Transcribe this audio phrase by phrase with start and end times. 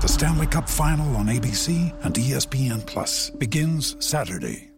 [0.00, 4.70] The Stanley Cup Final on ABC and ESPN Plus begins Saturday.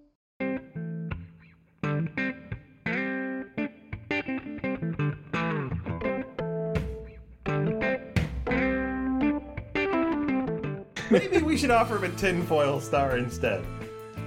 [11.09, 13.65] Maybe we should offer him a tinfoil star instead.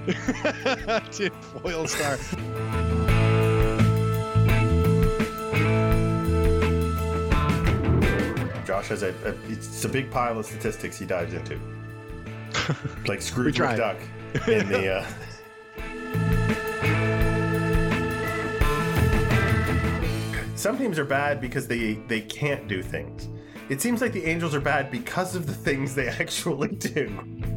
[1.10, 3.05] Tinfoil star.
[8.66, 11.60] Josh has a, a it's a big pile of statistics he dives into,
[13.06, 13.58] like Scrooge.
[13.58, 14.00] McDuck
[14.48, 14.96] in the.
[14.96, 15.06] Uh...
[20.56, 23.28] Some teams are bad because they they can't do things.
[23.68, 27.55] It seems like the Angels are bad because of the things they actually do.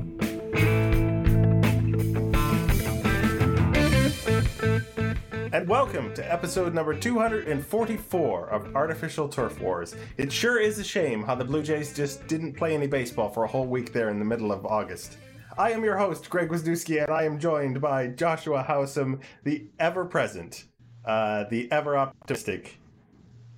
[5.60, 9.94] And welcome to episode number 244 of Artificial Turf Wars.
[10.16, 13.44] It sure is a shame how the Blue Jays just didn't play any baseball for
[13.44, 15.18] a whole week there in the middle of August.
[15.58, 20.06] I am your host, Greg Wisniewski, and I am joined by Joshua Howsam, the ever
[20.06, 20.64] present,
[21.04, 22.80] uh, the ever optimistic.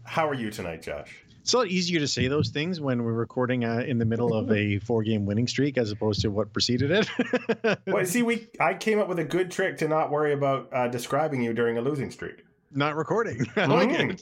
[0.03, 1.20] How are you tonight, Josh?
[1.42, 4.34] It's a lot easier to say those things when we're recording uh, in the middle
[4.34, 7.79] of a four-game winning streak as opposed to what preceded it.
[7.88, 10.88] Well, see, we I came up with a good trick to not worry about uh,
[10.88, 12.44] describing you during a losing streak.
[12.72, 13.47] Not recording.
[13.56, 14.19] I like.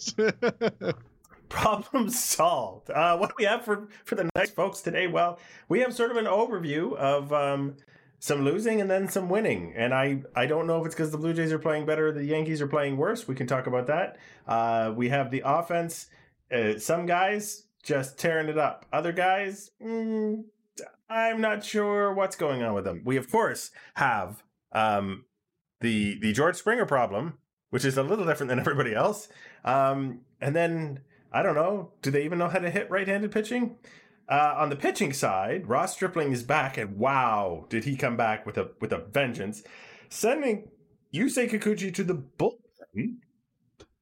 [1.50, 2.90] Problem solved.
[2.90, 5.08] Uh, what do we have for for the nice folks today?
[5.08, 7.76] Well, we have sort of an overview of um,
[8.20, 9.74] some losing and then some winning.
[9.76, 12.12] And I I don't know if it's because the Blue Jays are playing better, or
[12.14, 13.28] the Yankees are playing worse.
[13.28, 14.18] We can talk about that.
[14.48, 16.08] Uh, we have the offense.
[16.52, 18.86] Uh, some guys just tearing it up.
[18.92, 20.44] Other guys, mm,
[21.10, 23.02] I'm not sure what's going on with them.
[23.06, 25.26] We of course have um,
[25.82, 27.40] the the George Springer problem,
[27.70, 29.28] which is a little different than everybody else.
[29.64, 31.02] Um, and then
[31.32, 31.92] I don't know.
[32.02, 33.78] Do they even know how to hit right-handed pitching?
[34.28, 38.46] Uh, on the pitching side, Ross Stripling is back, and wow, did he come back
[38.46, 39.64] with a with a vengeance,
[40.10, 40.70] sending
[41.12, 43.18] Yusei Kikuchi to the bullpen,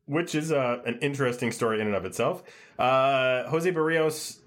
[0.08, 2.44] which is uh, an interesting story in and of itself.
[2.80, 4.40] Uh, Jose Berrios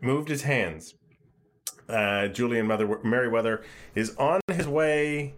[0.00, 0.94] moved his hands.
[1.88, 3.64] Uh, Julian Mother- Merryweather
[3.94, 5.34] is on his way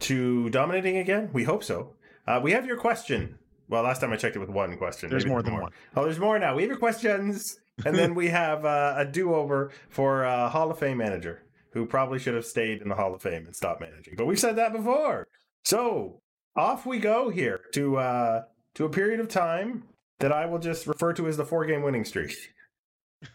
[0.00, 1.30] to dominating again.
[1.32, 1.94] We hope so.
[2.26, 3.38] Uh, we have your question.
[3.68, 5.10] Well, last time I checked it with one question.
[5.10, 5.72] There's Maybe more than one.
[5.96, 6.54] Oh, there's more now.
[6.54, 7.58] We have your questions.
[7.86, 11.42] And then we have uh, a do over for uh, Hall of Fame manager
[11.72, 14.14] who probably should have stayed in the Hall of Fame and stopped managing.
[14.16, 15.26] But we've said that before.
[15.64, 16.20] So
[16.54, 18.42] off we go here to uh,
[18.74, 19.84] to a period of time
[20.20, 22.34] that I will just refer to as the four game winning streak.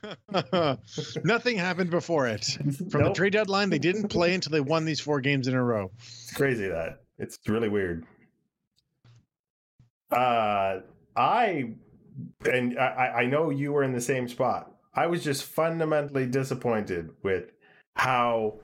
[1.23, 2.45] Nothing happened before it.
[2.91, 5.63] From the trade deadline, they didn't play until they won these four games in a
[5.63, 5.91] row.
[5.97, 8.05] It's crazy that it's really weird.
[10.11, 10.79] Uh,
[11.15, 11.73] I
[12.49, 14.71] and I, I know you were in the same spot.
[14.93, 17.51] I was just fundamentally disappointed with
[17.95, 18.55] how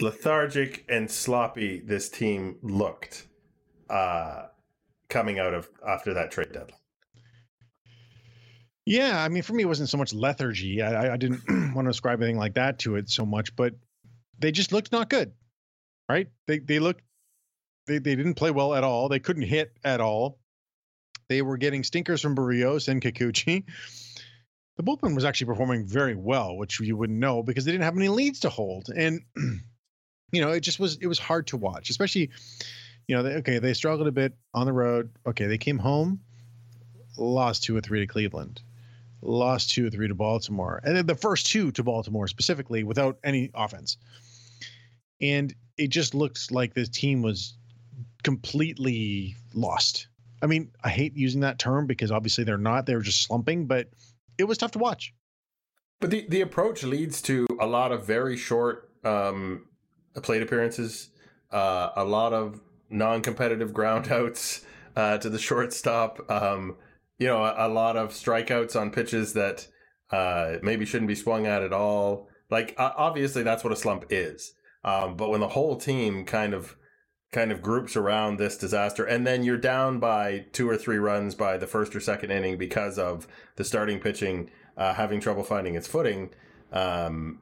[0.00, 3.26] lethargic and sloppy this team looked
[3.88, 4.46] uh,
[5.10, 6.78] coming out of after that trade deadline.
[8.86, 10.82] Yeah, I mean, for me, it wasn't so much lethargy.
[10.82, 11.42] I, I- didn't
[11.74, 13.74] want to ascribe anything like that to it so much, but
[14.38, 15.32] they just looked not good,
[16.08, 16.28] right?
[16.46, 17.02] They they looked
[17.86, 19.08] they they didn't play well at all.
[19.08, 20.38] They couldn't hit at all.
[21.28, 23.64] They were getting stinkers from Berrios and Kikuchi.
[24.76, 27.96] The bullpen was actually performing very well, which you wouldn't know because they didn't have
[27.96, 29.20] any leads to hold, and
[30.32, 32.30] you know it just was it was hard to watch, especially
[33.10, 35.10] you know they, okay they struggled a bit on the road.
[35.26, 36.20] Okay, they came home,
[37.18, 38.62] lost two or three to Cleveland
[39.22, 43.18] lost two or three to Baltimore, and then the first two to Baltimore specifically without
[43.22, 43.96] any offense.
[45.20, 47.54] And it just looks like this team was
[48.22, 50.08] completely lost.
[50.42, 53.88] I mean, I hate using that term because obviously they're not, they're just slumping, but
[54.38, 55.12] it was tough to watch.
[56.00, 59.66] But the, the approach leads to a lot of very short um,
[60.22, 61.10] plate appearances,
[61.50, 62.60] uh, a lot of
[62.90, 64.64] non-competitive groundouts
[64.96, 66.30] uh, to the shortstop.
[66.30, 66.76] Um,
[67.18, 69.68] you know, a, a, lot of strikeouts on pitches that
[70.10, 72.28] uh, maybe shouldn't be swung at at all.
[72.50, 74.54] Like obviously, that's what a slump is.
[74.84, 76.76] Um, but when the whole team kind of
[77.32, 81.34] kind of groups around this disaster, and then you're down by two or three runs
[81.34, 85.74] by the first or second inning because of the starting pitching uh, having trouble finding
[85.74, 86.30] its footing.
[86.72, 87.40] Um,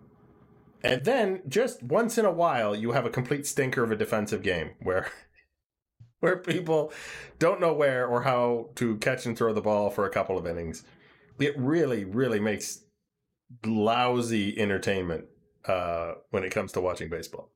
[0.82, 4.42] and then just once in a while, you have a complete stinker of a defensive
[4.42, 5.10] game where
[6.20, 6.92] where people
[7.38, 10.46] don't know where or how to catch and throw the ball for a couple of
[10.46, 10.82] innings.
[11.38, 12.80] It really, really makes
[13.64, 15.26] lousy entertainment
[15.66, 17.50] uh, when it comes to watching baseball.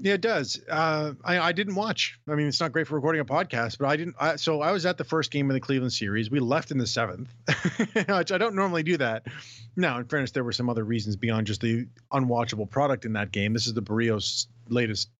[0.00, 0.60] Yeah, it does.
[0.70, 2.20] Uh, I, I didn't watch.
[2.28, 4.14] I mean, it's not great for recording a podcast, but I didn't.
[4.20, 6.30] I, so I was at the first game of the Cleveland series.
[6.30, 7.34] We left in the seventh,
[7.92, 9.26] which I don't normally do that.
[9.74, 13.32] Now, in fairness, there were some other reasons beyond just the unwatchable product in that
[13.32, 13.52] game.
[13.52, 15.10] This is the Berrios' latest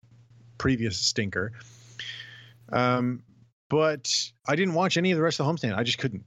[0.59, 1.53] previous stinker.
[2.73, 3.23] Um,
[3.69, 4.13] but
[4.47, 5.77] I didn't watch any of the rest of the homestand.
[5.77, 6.25] I just couldn't.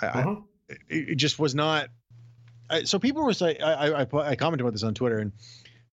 [0.00, 0.36] I, uh-huh.
[0.70, 1.88] I it, just was not.
[2.68, 5.32] I, so people were saying, I, I, I commented about this on Twitter, and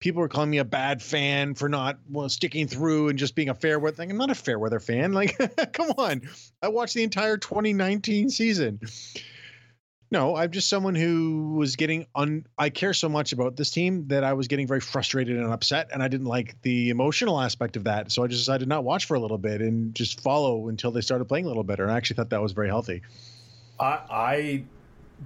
[0.00, 3.48] people were calling me a bad fan for not well sticking through and just being
[3.48, 4.10] a fair weather thing.
[4.10, 5.12] I'm not a fair weather fan.
[5.12, 5.36] Like,
[5.72, 6.22] come on,
[6.62, 8.80] I watched the entire 2019 season.
[10.10, 12.46] No, I'm just someone who was getting un.
[12.56, 15.90] I care so much about this team that I was getting very frustrated and upset,
[15.92, 18.12] and I didn't like the emotional aspect of that.
[18.12, 21.00] So I just decided not watch for a little bit and just follow until they
[21.00, 21.82] started playing a little better.
[21.82, 23.02] And I actually thought that was very healthy.
[23.80, 24.64] I, I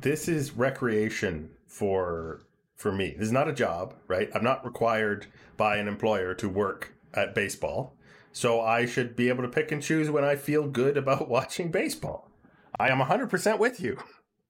[0.01, 2.41] this is recreation for
[2.77, 3.15] for me.
[3.19, 4.31] This is not a job, right?
[4.35, 5.27] I'm not required
[5.59, 7.95] by an employer to work at baseball.
[8.33, 11.71] So I should be able to pick and choose when I feel good about watching
[11.71, 12.31] baseball.
[12.79, 13.99] I am 100% with you.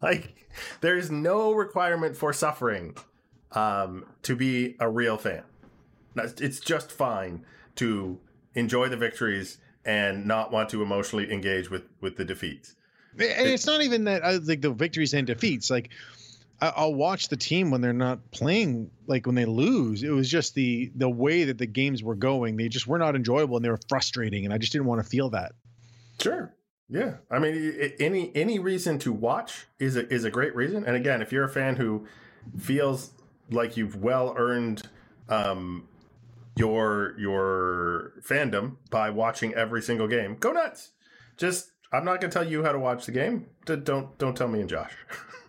[0.03, 0.49] Like,
[0.81, 2.97] there is no requirement for suffering
[3.53, 5.43] um, to be a real fan.
[6.17, 7.45] It's just fine
[7.77, 8.19] to
[8.55, 12.75] enjoy the victories and not want to emotionally engage with with the defeats.
[13.13, 15.71] And it's not even that uh, like the victories and defeats.
[15.71, 15.91] Like
[16.61, 20.03] I'll watch the team when they're not playing, like when they lose.
[20.03, 22.57] It was just the the way that the games were going.
[22.57, 25.09] They just were not enjoyable and they were frustrating, and I just didn't want to
[25.09, 25.53] feel that.
[26.21, 26.55] Sure.
[26.91, 27.15] Yeah.
[27.31, 30.85] I mean, any any reason to watch is a, is a great reason.
[30.85, 32.07] And again, if you're a fan who
[32.59, 33.13] feels
[33.51, 34.89] like you've well earned
[35.29, 35.89] um,
[36.57, 40.91] your your fandom by watching every single game, go nuts.
[41.37, 43.47] Just I'm not going to tell you how to watch the game.
[43.67, 44.93] Don't don't tell me and Josh.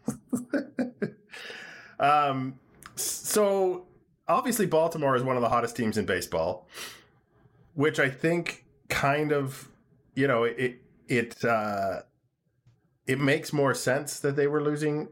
[2.00, 2.60] um,
[2.96, 3.88] so
[4.28, 6.68] obviously Baltimore is one of the hottest teams in baseball,
[7.74, 9.70] which I think kind of,
[10.16, 12.02] you know, it it uh,
[13.06, 15.10] it makes more sense that they were losing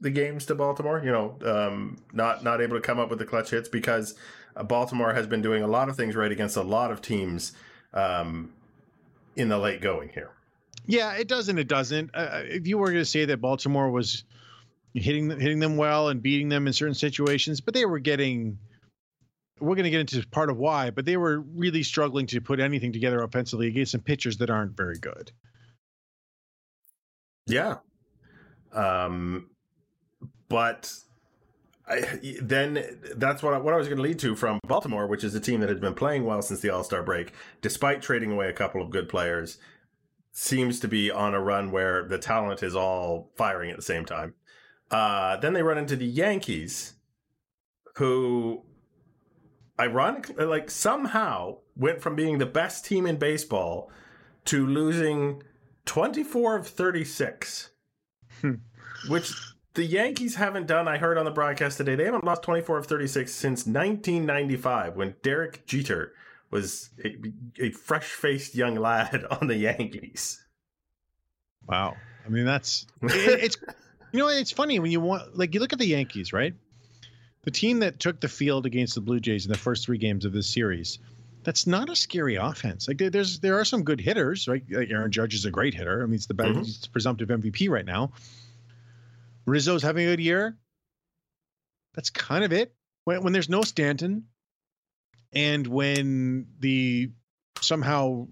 [0.00, 1.02] the games to Baltimore.
[1.04, 4.14] You know, um, not not able to come up with the clutch hits because
[4.56, 7.52] uh, Baltimore has been doing a lot of things right against a lot of teams
[7.92, 8.52] um,
[9.36, 10.30] in the late going here.
[10.86, 12.10] Yeah, it does and it doesn't.
[12.14, 14.24] Uh, uh if you were going to say that Baltimore was
[14.94, 18.58] hitting hitting them well and beating them in certain situations, but they were getting.
[19.60, 22.60] We're going to get into part of why, but they were really struggling to put
[22.60, 25.30] anything together offensively against some pitchers that aren't very good.
[27.46, 27.76] Yeah,
[28.72, 29.50] um,
[30.48, 30.92] but
[31.86, 35.24] I, then that's what I, what I was going to lead to from Baltimore, which
[35.24, 38.32] is a team that has been playing well since the All Star break, despite trading
[38.32, 39.58] away a couple of good players
[40.32, 44.04] seems to be on a run where the talent is all firing at the same
[44.04, 44.34] time.
[44.90, 46.94] Uh, then they run into the Yankees,
[47.96, 48.62] who,
[49.78, 53.90] ironically, like somehow went from being the best team in baseball
[54.46, 55.42] to losing
[55.86, 57.70] 24 of 36,
[58.40, 58.54] hmm.
[59.08, 59.32] which
[59.74, 60.88] the Yankees haven't done.
[60.88, 65.14] I heard on the broadcast today, they haven't lost 24 of 36 since 1995 when
[65.22, 66.12] Derek Jeter
[66.50, 67.16] was a,
[67.60, 70.44] a fresh faced young lad on the Yankees.
[71.66, 71.96] Wow.
[72.24, 73.56] I mean, that's it, it's
[74.12, 76.54] you know it's funny when you want like you look at the Yankees, right?
[77.44, 80.24] The team that took the field against the Blue Jays in the first three games
[80.24, 80.98] of this series.
[81.42, 82.88] That's not a scary offense.
[82.88, 84.64] Like there's there are some good hitters, right?
[84.70, 86.02] Like Aaron Judge is a great hitter.
[86.02, 86.92] I mean, it's the best, mm-hmm.
[86.92, 88.12] presumptive MVP right now.
[89.46, 90.56] Rizzo's having a good year.
[91.94, 92.74] That's kind of it.
[93.04, 94.24] When when there's no Stanton,
[95.34, 97.10] and when the
[97.60, 98.26] somehow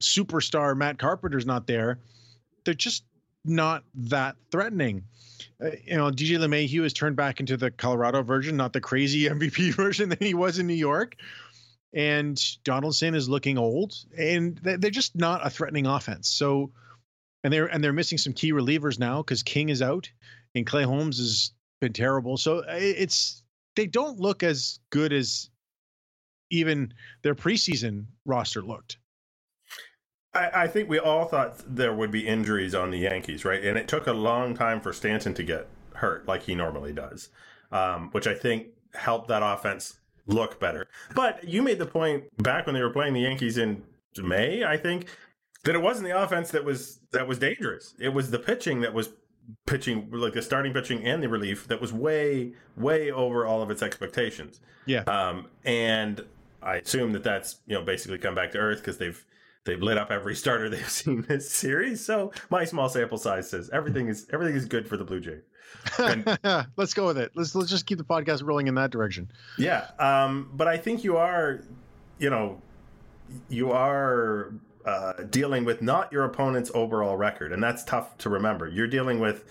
[0.00, 2.00] superstar Matt Carpenter's not there,
[2.64, 3.04] they're just
[3.44, 5.04] not that threatening.
[5.62, 9.24] Uh, you know, DJ LeMahieu has turned back into the Colorado version, not the crazy
[9.28, 11.16] MVP version that he was in New York.
[11.92, 16.28] And Donaldson is looking old, and they're just not a threatening offense.
[16.28, 16.72] So,
[17.44, 20.10] and they're and they're missing some key relievers now because King is out,
[20.56, 22.36] and Clay Holmes has been terrible.
[22.36, 23.44] So it's
[23.76, 25.50] they don't look as good as
[26.50, 28.98] even their preseason roster looked.
[30.34, 33.62] I, I, think we all thought there would be injuries on the Yankees, right?
[33.62, 37.28] And it took a long time for Stanton to get hurt like he normally does,
[37.72, 40.86] um, which I think helped that offense look better.
[41.14, 43.82] But you made the point back when they were playing the Yankees in
[44.22, 45.06] May, I think,
[45.64, 47.94] that it wasn't the offense that was that was dangerous.
[47.98, 49.10] It was the pitching that was
[49.66, 53.70] pitching like the starting pitching and the relief that was way way over all of
[53.70, 54.60] its expectations.
[54.86, 55.02] Yeah.
[55.06, 56.24] Um and
[56.62, 59.24] I assume that that's, you know, basically come back to earth because they've
[59.64, 62.04] they've lit up every starter they've seen this series.
[62.04, 65.42] So my small sample size says everything is everything is good for the Blue Jays.
[65.98, 66.38] And,
[66.76, 67.32] let's go with it.
[67.34, 69.30] Let's let's just keep the podcast rolling in that direction.
[69.58, 71.62] Yeah, um, but I think you are,
[72.18, 72.62] you know,
[73.48, 74.54] you are
[74.84, 78.68] uh, dealing with not your opponent's overall record, and that's tough to remember.
[78.68, 79.44] You're dealing with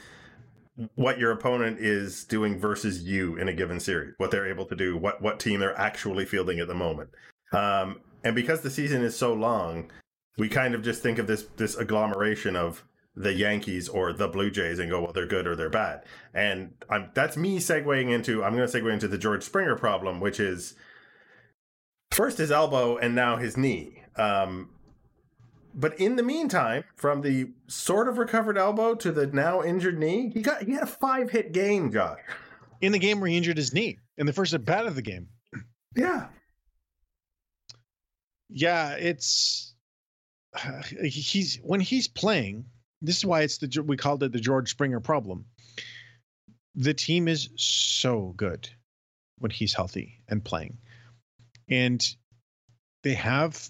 [0.95, 4.75] what your opponent is doing versus you in a given series, what they're able to
[4.75, 7.09] do, what what team they're actually fielding at the moment.
[7.51, 9.91] Um, and because the season is so long,
[10.37, 12.83] we kind of just think of this this agglomeration of
[13.15, 16.03] the Yankees or the Blue Jays and go, well, they're good or they're bad.
[16.33, 20.19] And I'm, that's me segueing into, I'm going to segue into the George Springer problem,
[20.19, 20.73] which is
[22.11, 24.01] first his elbow and now his knee.
[24.15, 24.69] Um,
[25.75, 30.31] but in the meantime, from the sort of recovered elbow to the now injured knee,
[30.33, 32.19] he got he had a five hit game, Josh.
[32.81, 35.01] In the game where he injured his knee in the first at bat of the
[35.01, 35.29] game.
[35.95, 36.27] Yeah.
[38.49, 39.72] Yeah, it's
[41.03, 42.65] he's when he's playing.
[43.01, 45.45] This is why it's the we called it the George Springer problem.
[46.75, 48.69] The team is so good
[49.39, 50.77] when he's healthy and playing,
[51.69, 52.03] and
[53.03, 53.69] they have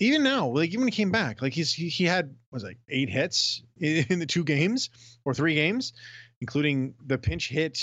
[0.00, 2.78] even now, like even when he came back, like he's he, he had was like
[2.88, 4.90] eight hits in, in the two games
[5.24, 5.92] or three games,
[6.40, 7.78] including the pinch hit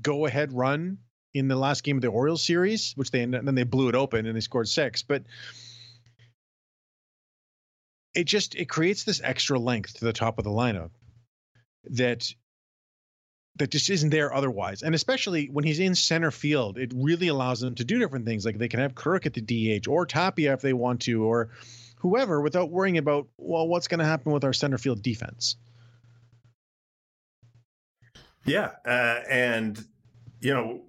[0.00, 0.98] go ahead run
[1.34, 3.94] in the last game of the Orioles series, which they and then they blew it
[3.94, 5.02] open and they scored six.
[5.02, 5.24] But
[8.18, 10.90] it just it creates this extra length to the top of the lineup
[11.90, 12.28] that
[13.56, 14.82] that just isn't there otherwise.
[14.82, 18.44] And especially when he's in center field, it really allows them to do different things.
[18.44, 19.40] Like they can have Kirk at the
[19.80, 21.50] DH or Tapia if they want to, or
[21.96, 25.56] whoever, without worrying about well, what's going to happen with our center field defense.
[28.44, 29.78] Yeah, uh, and
[30.40, 30.80] you know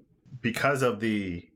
[0.41, 1.48] because of the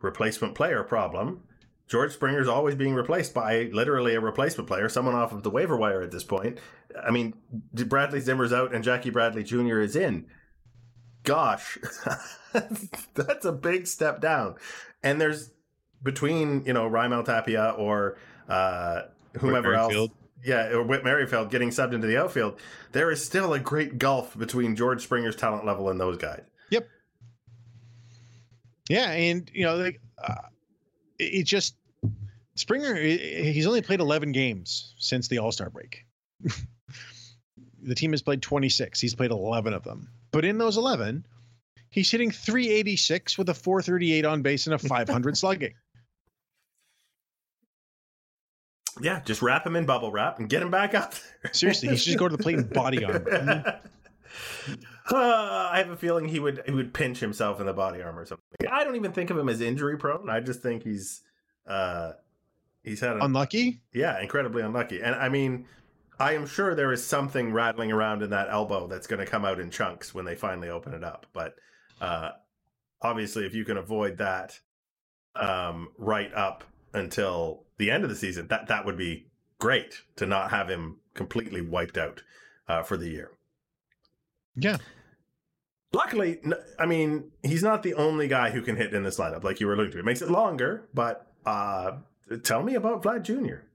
[0.00, 1.42] replacement player problem,
[1.86, 5.76] George Springer's always being replaced by literally a replacement player, someone off of the waiver
[5.76, 6.58] wire at this point.
[7.00, 7.34] I mean,
[7.72, 9.80] Bradley Zimmer's out and Jackie Bradley Jr.
[9.80, 10.26] is in.
[11.24, 11.78] Gosh,
[13.14, 14.56] that's a big step down.
[15.02, 15.50] And there's
[16.02, 19.02] between, you know, Raimel Tapia or uh,
[19.38, 20.10] whomever else.
[20.44, 22.60] Yeah, or Whit Merrifield getting subbed into the outfield.
[22.92, 26.42] There is still a great gulf between George Springer's talent level and those guys.
[26.70, 26.86] Yep.
[28.90, 30.34] Yeah, and you know, like uh,
[31.24, 31.76] it just
[32.56, 32.94] Springer.
[32.94, 36.04] He's only played 11 games since the All Star break.
[37.82, 39.00] the team has played 26.
[39.00, 41.26] He's played 11 of them, but in those 11,
[41.90, 45.74] he's hitting 386 with a 438 on base and a 500 slugging.
[49.00, 51.52] Yeah, just wrap him in bubble wrap and get him back out there.
[51.52, 53.20] Seriously, he should just go to the plate and body armor.
[53.30, 53.88] Mm-hmm.
[55.10, 58.22] Uh, I have a feeling he would he would pinch himself in the body armor
[58.22, 58.44] or something.
[58.70, 60.30] I don't even think of him as injury prone.
[60.30, 61.22] I just think he's
[61.66, 62.12] uh
[62.82, 63.80] he's had an, unlucky.
[63.92, 65.02] Yeah, incredibly unlucky.
[65.02, 65.66] And I mean,
[66.18, 69.44] I am sure there is something rattling around in that elbow that's going to come
[69.44, 71.26] out in chunks when they finally open it up.
[71.32, 71.56] But
[72.00, 72.30] uh
[73.02, 74.58] obviously, if you can avoid that
[75.36, 79.26] um right up until the end of the season, that that would be
[79.58, 82.22] great to not have him completely wiped out
[82.68, 83.30] uh, for the year.
[84.56, 84.78] Yeah.
[85.92, 86.40] Luckily,
[86.78, 89.66] I mean, he's not the only guy who can hit in this lineup, like you
[89.66, 89.98] were alluding to.
[90.00, 91.92] It makes it longer, but uh,
[92.42, 93.66] tell me about Vlad Jr.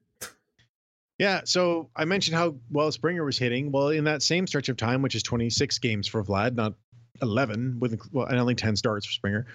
[1.18, 3.72] Yeah, so I mentioned how well Springer was hitting.
[3.72, 6.76] Well, in that same stretch of time, which is 26 games for Vlad, not
[7.22, 9.46] 11, with well, and only 10 starts for Springer.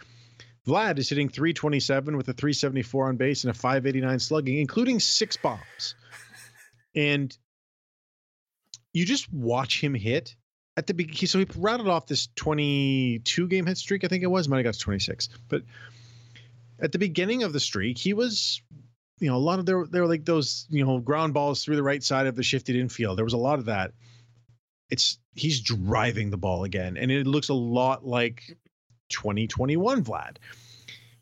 [0.66, 5.36] Vlad is hitting 327 with a 374 on base and a 589 slugging, including six
[5.36, 5.94] bombs.
[6.94, 7.36] And
[8.92, 10.36] you just watch him hit
[10.76, 14.28] at the beginning, so he rattled off this 22 game hit streak, I think it
[14.28, 14.48] was.
[14.48, 15.62] Might have got to 26, but
[16.80, 18.60] at the beginning of the streak, he was,
[19.20, 21.76] you know, a lot of there there were like those, you know, ground balls through
[21.76, 23.16] the right side of the shifted infield.
[23.16, 23.92] There was a lot of that.
[24.90, 28.56] It's he's driving the ball again, and it looks a lot like
[29.10, 30.36] 2021 Vlad.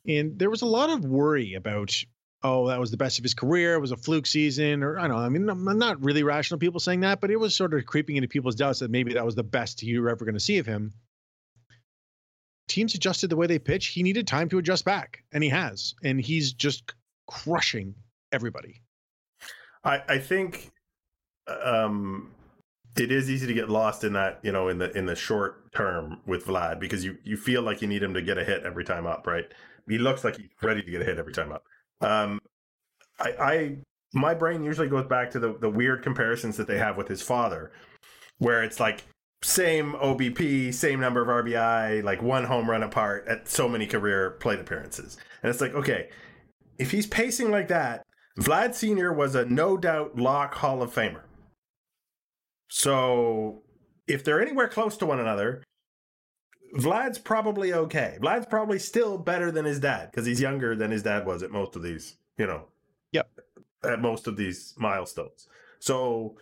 [0.06, 2.02] And there was a lot of worry about
[2.44, 3.74] oh, that was the best of his career.
[3.74, 5.24] It was a fluke season, or I don't know.
[5.24, 8.16] I mean, I'm not really rational people saying that, but it was sort of creeping
[8.16, 10.58] into people's doubts that maybe that was the best you were ever going to see
[10.58, 10.92] of him.
[12.68, 15.94] teams adjusted the way they pitch, he needed time to adjust back, and he has,
[16.02, 16.94] and he's just
[17.26, 17.94] crushing
[18.32, 18.80] everybody.
[19.84, 20.72] I I think
[21.48, 22.32] um
[22.96, 25.72] it is easy to get lost in that you know in the in the short
[25.72, 28.64] term with Vlad because you you feel like you need him to get a hit
[28.64, 29.46] every time up, right?
[29.88, 31.64] He looks like he's ready to get a hit every time up.
[32.02, 32.40] Um,
[33.18, 33.76] I, I
[34.12, 37.22] my brain usually goes back to the the weird comparisons that they have with his
[37.22, 37.72] father,
[38.38, 39.04] where it's like
[39.42, 44.32] same OBP, same number of RBI, like one home run apart at so many career
[44.32, 46.10] plate appearances, and it's like okay,
[46.78, 48.02] if he's pacing like that,
[48.38, 51.22] Vlad Senior was a no doubt lock Hall of Famer.
[52.68, 53.62] So
[54.06, 55.62] if they're anywhere close to one another,
[56.74, 58.18] Vlad's probably okay.
[58.20, 61.50] Vlad's probably still better than his dad because he's younger than his dad was at
[61.50, 62.64] most of these, you know.
[63.12, 63.28] Yep.
[63.84, 65.48] At most of these milestones.
[65.80, 66.36] So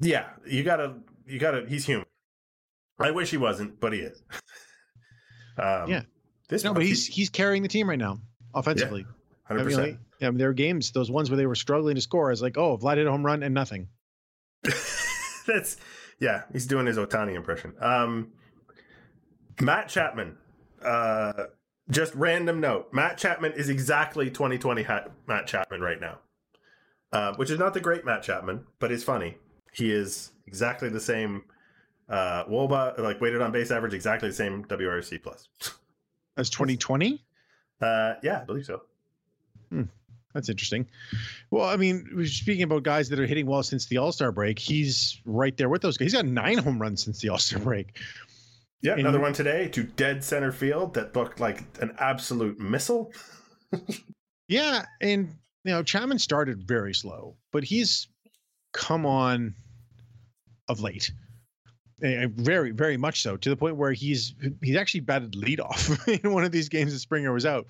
[0.00, 0.94] yeah, you gotta
[1.26, 2.06] you gotta he's human.
[3.00, 4.22] I wish he wasn't, but he is.
[5.58, 6.02] um, yeah.
[6.48, 8.20] This no, but he's he's carrying the team right now
[8.54, 9.06] offensively.
[9.50, 9.98] Yeah, percent.
[10.20, 12.30] I mean, there are games, those ones where they were struggling to score.
[12.30, 13.88] Is like, oh, Vlad hit a home run and nothing.
[15.46, 15.78] That's
[16.20, 17.74] yeah, he's doing his Ohtani impression.
[17.80, 18.32] Um,
[19.60, 20.36] Matt Chapman.
[20.82, 21.44] Uh,
[21.90, 26.18] just random note: Matt Chapman is exactly 2020 ha- Matt Chapman right now,
[27.12, 29.36] uh, which is not the great Matt Chapman, but is funny.
[29.72, 31.44] He is exactly the same.
[32.08, 35.48] Uh, wOBA like weighted on base average, exactly the same WRC plus.
[36.36, 37.22] As 2020.
[37.80, 38.82] Uh, yeah, I believe so.
[39.70, 39.82] Hmm.
[40.34, 40.86] That's interesting.
[41.50, 44.58] Well, I mean, speaking about guys that are hitting well since the All Star break,
[44.58, 46.06] he's right there with those guys.
[46.06, 47.98] He's got nine home runs since the All Star break.
[48.82, 53.12] Yeah, another one today to dead center field that looked like an absolute missile.
[54.48, 55.28] yeah, and
[55.64, 58.08] you know, Chapman started very slow, but he's
[58.72, 59.54] come on
[60.68, 61.12] of late.
[62.00, 66.42] Very, very much so, to the point where he's he's actually batted leadoff in one
[66.42, 67.68] of these games that Springer was out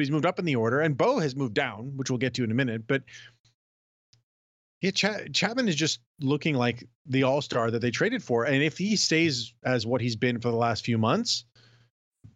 [0.00, 2.32] but he's moved up in the order, and Bo has moved down, which we'll get
[2.32, 2.86] to in a minute.
[2.86, 3.02] But
[4.80, 8.62] yeah, Ch- Chapman is just looking like the all star that they traded for, and
[8.62, 11.44] if he stays as what he's been for the last few months,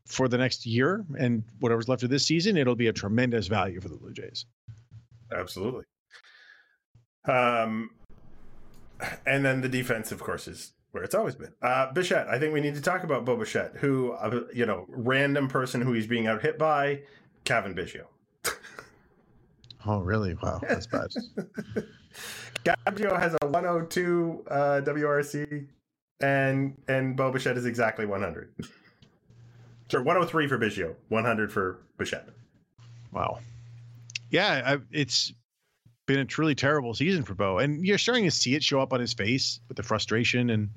[0.06, 3.80] for the next year and whatever's left of this season, it'll be a tremendous value
[3.80, 4.46] for the Blue Jays.
[5.34, 5.84] Absolutely.
[7.26, 7.90] Um,
[9.26, 11.52] and then the defense, of course, is where it's always been.
[11.62, 14.84] Uh, Bichette, I think we need to talk about Bo Bichette, who, uh, you know,
[14.88, 17.00] random person who he's being out hit by,
[17.44, 18.04] Cavan Biggio.
[19.86, 20.34] Oh, really?
[20.42, 21.10] Wow, that's bad.
[22.64, 25.66] Biggio has a 102 uh, WRC,
[26.20, 28.54] and and Bo Bichette is exactly 100.
[29.90, 32.28] So 103 for Biggio, 100 for Bichette.
[33.12, 33.40] Wow.
[34.30, 35.32] Yeah, I, it's
[36.06, 38.92] been a truly terrible season for Bo, and you're starting to see it show up
[38.92, 40.70] on his face with the frustration and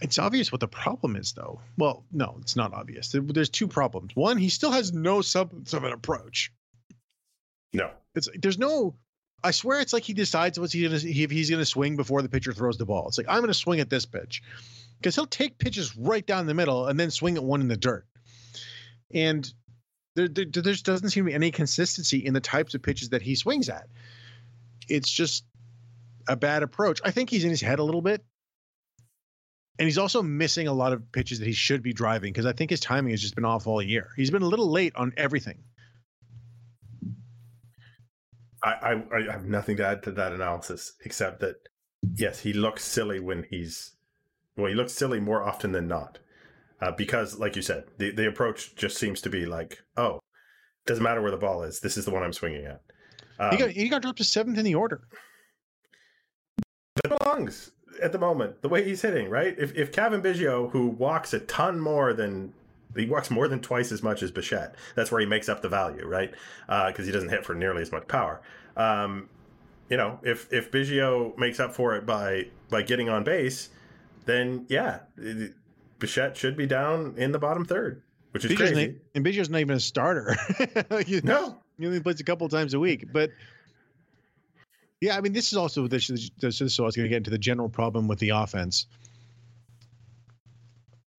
[0.00, 1.60] it's obvious what the problem is, though.
[1.76, 3.12] Well, no, it's not obvious.
[3.12, 4.14] There's two problems.
[4.14, 6.52] One, he still has no substance of an approach.
[7.72, 8.94] No, it's there's no.
[9.44, 12.28] I swear, it's like he decides what's he gonna if he's gonna swing before the
[12.28, 13.06] pitcher throws the ball.
[13.08, 14.42] It's like I'm gonna swing at this pitch
[14.98, 17.76] because he'll take pitches right down the middle and then swing at one in the
[17.76, 18.06] dirt.
[19.14, 19.50] And
[20.16, 23.22] there, there, there doesn't seem to be any consistency in the types of pitches that
[23.22, 23.86] he swings at.
[24.88, 25.44] It's just
[26.26, 27.00] a bad approach.
[27.04, 28.24] I think he's in his head a little bit
[29.78, 32.52] and he's also missing a lot of pitches that he should be driving because I
[32.52, 34.10] think his timing has just been off all year.
[34.16, 35.58] He's been a little late on everything.
[38.62, 41.56] I, I, I have nothing to add to that analysis except that
[42.14, 43.92] yes, he looks silly when he's
[44.56, 46.18] well, he looks silly more often than not.
[46.80, 50.20] Uh, because, like you said, the, the approach just seems to be like, oh,
[50.86, 51.80] doesn't matter where the ball is.
[51.80, 52.80] This is the one I'm swinging at.
[53.40, 55.02] Um, he got he got dropped to seventh in the order.
[57.02, 57.70] That belongs
[58.02, 59.54] at the moment, the way he's hitting, right?
[59.58, 62.52] If if Cavan Biggio, who walks a ton more than
[62.96, 65.68] he walks more than twice as much as Bichette, that's where he makes up the
[65.68, 66.30] value, right?
[66.66, 68.40] Because uh, he doesn't hit for nearly as much power.
[68.76, 69.28] Um,
[69.88, 73.70] you know, if if Biggio makes up for it by by getting on base,
[74.26, 75.00] then yeah,
[75.98, 78.86] Bichette should be down in the bottom third, which is Biggio's crazy.
[78.86, 80.36] Not, and Biggio's not even a starter.
[81.06, 83.30] you, no, he only plays a couple times a week, but
[85.00, 86.10] yeah, I mean, this is also this.
[86.10, 88.30] Is, this is so I was going to get into the general problem with the
[88.30, 88.86] offense.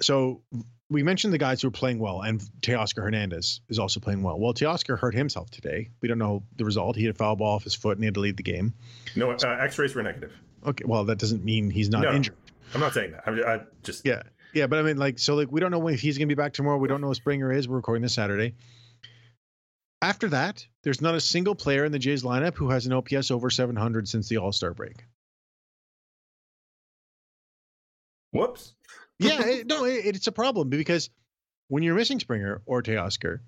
[0.01, 0.41] So
[0.89, 4.39] we mentioned the guys who are playing well, and Teoscar Hernandez is also playing well.
[4.39, 5.89] Well, Teoscar hurt himself today.
[6.02, 6.95] We don't know the result.
[6.95, 8.73] He had a foul ball off his foot and he had to leave the game.
[9.15, 10.34] No, uh, X-rays were negative.
[10.65, 12.36] Okay, well, that doesn't mean he's not no, injured.
[12.73, 13.23] I'm not saying that.
[13.25, 14.23] I'm, I just yeah,
[14.54, 16.36] yeah, but I mean, like, so like we don't know when if he's going to
[16.36, 16.78] be back tomorrow.
[16.78, 17.67] We don't know if Springer is.
[17.67, 18.56] We're recording this Saturday.
[20.02, 23.32] After that, there's not a single player in the Jays lineup who has an OPS
[23.32, 25.04] over 700 since the All Star break.
[28.32, 28.73] Whoops.
[29.19, 31.10] Yeah, it, no, it, it's a problem because
[31.67, 33.39] when you're missing Springer or Teoscar,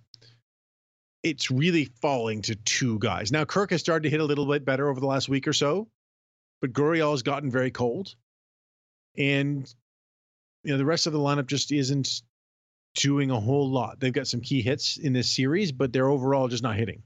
[1.23, 3.31] it's really falling to two guys.
[3.31, 5.53] Now Kirk has started to hit a little bit better over the last week or
[5.53, 5.87] so,
[6.61, 8.15] but Gurriel has gotten very cold,
[9.17, 9.73] and
[10.63, 12.21] you know the rest of the lineup just isn't
[12.95, 13.99] doing a whole lot.
[13.99, 17.03] They've got some key hits in this series, but they're overall just not hitting.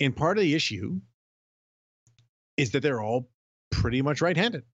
[0.00, 1.00] And part of the issue
[2.56, 3.30] is that they're all
[3.70, 4.64] pretty much right-handed.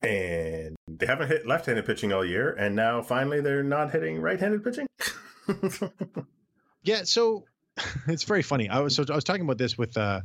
[0.00, 4.62] And they haven't hit left-handed pitching all year, and now finally they're not hitting right-handed
[4.62, 4.86] pitching.
[6.82, 7.44] yeah, so
[8.06, 8.68] it's very funny.
[8.68, 10.20] I was so I was talking about this with uh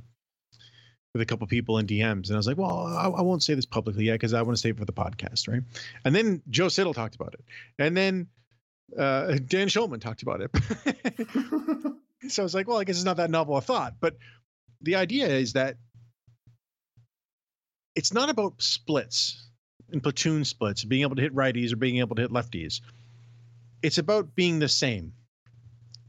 [1.14, 3.54] with a couple people in DMs, and I was like, "Well, I, I won't say
[3.54, 5.62] this publicly yet because I want to save it for the podcast, right?"
[6.06, 7.44] And then Joe Siddall talked about it,
[7.78, 8.28] and then
[8.98, 10.52] uh, Dan Shulman talked about it.
[12.30, 14.18] so I was like, "Well, I guess it's not that novel a thought," but
[14.82, 15.78] the idea is that
[17.96, 19.50] it's not about splits
[19.94, 22.82] and platoon splits, being able to hit righties or being able to hit lefties.
[23.82, 25.14] It's about being the same.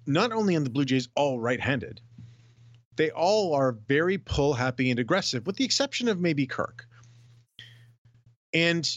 [0.06, 2.00] Not only on the Blue Jays all right-handed,
[2.96, 6.86] they all are very pull happy and aggressive, with the exception of maybe Kirk.
[8.52, 8.88] And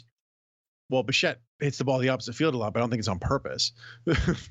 [0.90, 3.08] well, Bichette hits the ball the opposite field a lot, but I don't think it's
[3.08, 3.74] on purpose.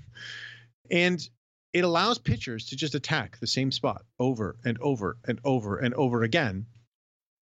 [0.90, 1.28] and
[1.72, 5.94] it allows pitchers to just attack the same spot over and over and over and
[5.94, 6.66] over again.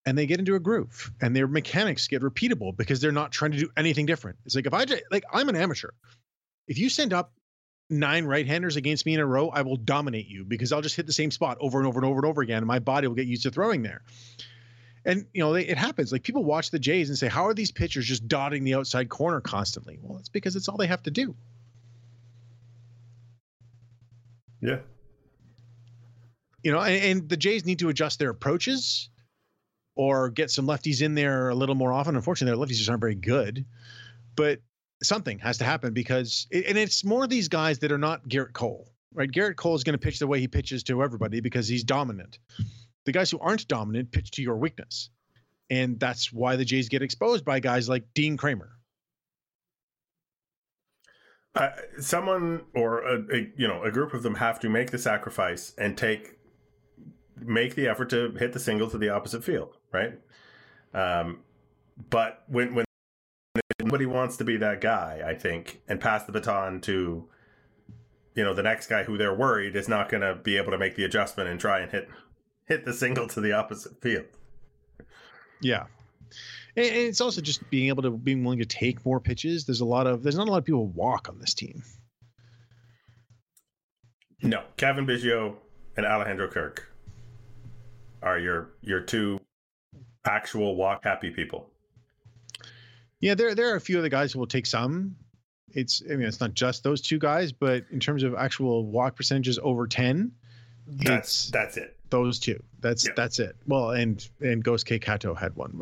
[0.05, 3.51] And they get into a groove and their mechanics get repeatable because they're not trying
[3.51, 4.37] to do anything different.
[4.45, 5.89] It's like if I like I'm an amateur.
[6.67, 7.31] If you send up
[7.89, 11.05] nine right-handers against me in a row, I will dominate you because I'll just hit
[11.07, 13.15] the same spot over and over and over and over again, and my body will
[13.15, 14.01] get used to throwing there.
[15.05, 16.11] And you know, they, it happens.
[16.11, 19.09] Like people watch the Jays and say, "How are these pitchers just dotting the outside
[19.09, 21.35] corner constantly?" Well, it's because it's all they have to do.
[24.61, 24.79] Yeah.
[26.63, 29.09] You know, and, and the Jays need to adjust their approaches
[29.95, 32.15] or get some lefties in there a little more often.
[32.15, 33.65] Unfortunately, their lefties just aren't very good.
[34.35, 34.59] But
[35.01, 38.91] something has to happen because, and it's more these guys that are not Gerrit Cole,
[39.13, 39.29] right?
[39.31, 42.39] Gerrit Cole is going to pitch the way he pitches to everybody because he's dominant.
[43.05, 45.09] The guys who aren't dominant pitch to your weakness.
[45.69, 48.71] And that's why the Jays get exposed by guys like Dean Kremer.
[51.55, 54.97] Uh, someone or a, a, you know a group of them have to make the
[54.97, 56.37] sacrifice and take
[57.37, 60.19] make the effort to hit the single to the opposite field, right?
[60.93, 61.39] Um,
[62.09, 62.85] but when when
[63.79, 67.27] nobody wants to be that guy, I think, and pass the baton to
[68.35, 70.77] you know the next guy who they're worried is not going to be able to
[70.77, 72.09] make the adjustment and try and hit
[72.65, 74.25] hit the single to the opposite field.
[75.61, 75.85] Yeah.
[76.77, 79.65] And it's also just being able to being willing to take more pitches.
[79.65, 81.83] There's a lot of there's not a lot of people walk on this team.
[84.41, 85.55] No, Cavan Biggio
[85.95, 86.91] and Alejandro Kirk
[88.25, 89.39] are your your two
[90.25, 91.69] actual walk happy people.
[93.21, 95.15] Yeah, there there are a few of the guys who will take some.
[95.69, 99.15] It's I mean it's not just those two guys, but in terms of actual walk
[99.15, 100.31] percentages over ten,
[100.87, 101.97] that's that's it.
[102.09, 102.61] Those two.
[102.79, 103.15] That's yep.
[103.15, 103.55] that's it.
[103.67, 105.79] Well, and and Gosuke Katoh had one.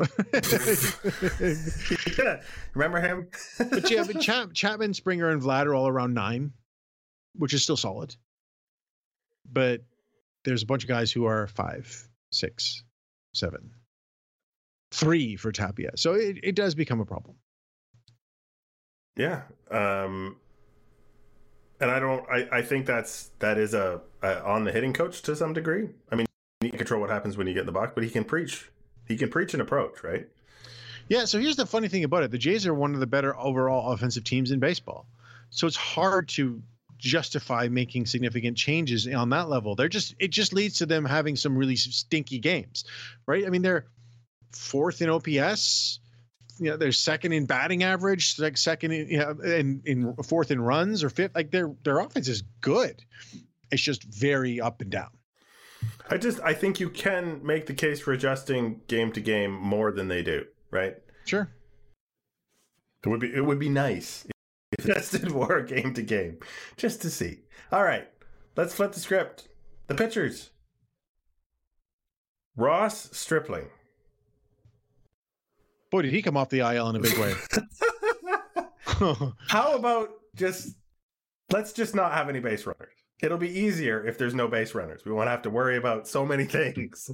[2.18, 2.42] yeah,
[2.74, 3.28] remember him?
[3.58, 6.54] but yeah, but Chap, Chapman, Springer, and Vlad are all around nine,
[7.36, 8.16] which is still solid.
[9.52, 9.82] But
[10.46, 12.84] there's a bunch of guys who are five, six,
[13.34, 13.72] seven,
[14.92, 15.92] three for Tapia.
[15.96, 17.36] So it, it does become a problem.
[19.16, 19.44] Yeah.
[19.70, 20.38] Um,
[21.80, 22.28] and I don't.
[22.30, 25.90] I, I think that's that is a, a, on the hitting coach to some degree.
[26.12, 26.26] I mean,
[26.62, 28.72] he can control what happens when you get in the box, but he can preach.
[29.08, 30.28] He can preach an approach, right?
[31.10, 31.26] Yeah.
[31.26, 33.92] So here's the funny thing about it: the Jays are one of the better overall
[33.92, 35.06] offensive teams in baseball.
[35.50, 36.62] So it's hard to
[37.04, 39.76] justify making significant changes on that level.
[39.76, 42.86] They're just it just leads to them having some really stinky games,
[43.28, 43.46] right?
[43.46, 43.86] I mean, they're
[44.52, 46.00] fourth in OPS
[46.60, 50.52] you know they're second in batting average, like second in you know, in, in fourth
[50.52, 51.36] in runs or fifth.
[51.36, 53.02] Like their their offense is good.
[53.72, 55.10] It's just very up and down.
[56.10, 59.92] I just I think you can make the case for adjusting game to game more
[59.92, 60.96] than they do, right?
[61.26, 61.50] Sure.
[63.04, 64.26] It would be it would be nice
[64.80, 66.40] adjusted more game to game,
[66.78, 67.40] just to see.
[67.72, 68.08] All right,
[68.56, 69.48] let's flip the script.
[69.88, 70.52] The pitchers.
[72.56, 73.70] Ross Stripling.
[75.92, 77.34] Boy, did he come off the IL in a big way.
[79.48, 80.76] How about just
[81.52, 82.94] let's just not have any base runners.
[83.22, 85.06] It'll be easier if there's no base runners.
[85.06, 87.12] We won't have to worry about so many things.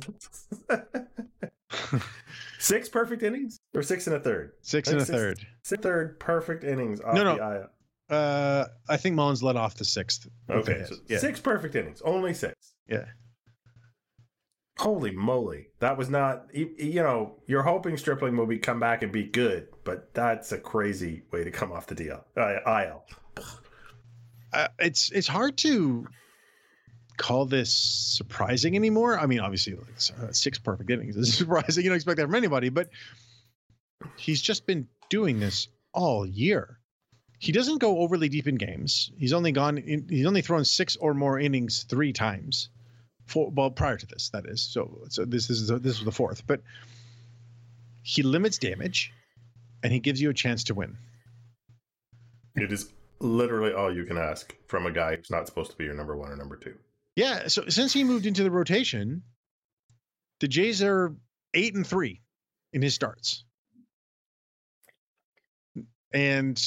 [2.60, 4.54] Six perfect innings or six and a third?
[4.62, 5.48] Six and a six, third.
[5.64, 7.68] Six third perfect innings off no, no.
[8.08, 10.28] the Uh, I think Mullins led off the sixth.
[10.50, 11.20] Okay, so yeah.
[11.20, 12.74] six perfect innings, only six.
[12.88, 13.06] Yeah.
[14.80, 15.68] Holy moly.
[15.80, 19.68] That was not, you know, you're hoping Stripling will be come back and be good,
[19.84, 22.24] but that's a crazy way to come off the deal.
[22.38, 23.04] Uh, IL.
[24.54, 26.08] Uh, it's it's hard to
[27.20, 29.20] call this surprising anymore.
[29.20, 31.84] I mean, obviously, like, uh, six perfect innings is surprising.
[31.84, 32.90] You don't expect that from anybody, but
[34.16, 36.80] he's just been doing this all year.
[37.38, 39.12] He doesn't go overly deep in games.
[39.18, 39.78] He's only gone.
[39.78, 42.70] In, he's only thrown six or more innings three times.
[43.28, 44.62] For well, prior to this, that is.
[44.62, 46.62] So, so this is this was the fourth, but
[48.02, 49.14] he limits damage,
[49.84, 50.98] and he gives you a chance to win.
[52.56, 55.84] It is literally all you can ask from a guy who's not supposed to be
[55.84, 56.76] your number one or number two.
[57.20, 57.50] Yeah.
[57.50, 59.24] So since he moved into the rotation,
[60.40, 61.14] the Jays are
[61.54, 62.22] eight and three
[62.72, 63.44] in his starts.
[66.14, 66.58] And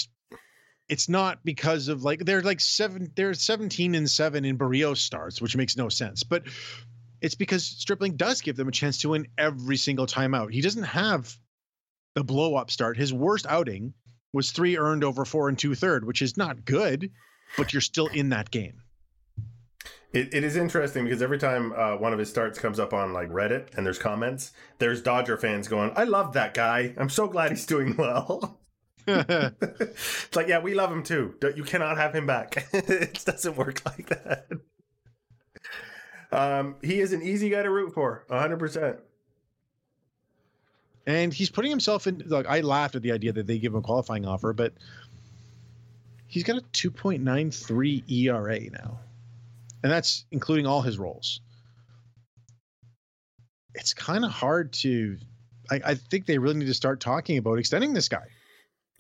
[0.91, 5.41] it's not because of like they're like seven they're 17 and 7 in Berrios starts,
[5.41, 6.23] which makes no sense.
[6.23, 6.43] But
[7.23, 10.53] it's because Stripling does give them a chance to win every single time out.
[10.53, 11.35] He doesn't have
[12.15, 12.99] the blow up start.
[12.99, 13.95] His worst outing
[14.35, 17.11] was three earned over four and two third, which is not good,
[17.57, 18.83] but you're still in that game.
[20.13, 23.13] It, it is interesting because every time uh, one of his starts comes up on
[23.13, 26.95] like Reddit and there's comments, there's Dodger fans going, "I love that guy.
[26.97, 28.59] I'm so glad he's doing well."
[29.07, 31.35] it's like, yeah, we love him too.
[31.57, 32.69] You cannot have him back.
[32.73, 34.47] it doesn't work like that.
[36.31, 38.59] Um, he is an easy guy to root for, 100.
[38.59, 38.97] percent
[41.07, 43.79] and he's putting himself in like I laughed at the idea that they give him
[43.79, 44.73] a qualifying offer, but
[46.27, 48.99] he's got a 2.93 ERA now.
[49.83, 51.41] And that's including all his roles.
[53.75, 55.17] It's kind of hard to
[55.71, 58.27] I, I think they really need to start talking about extending this guy.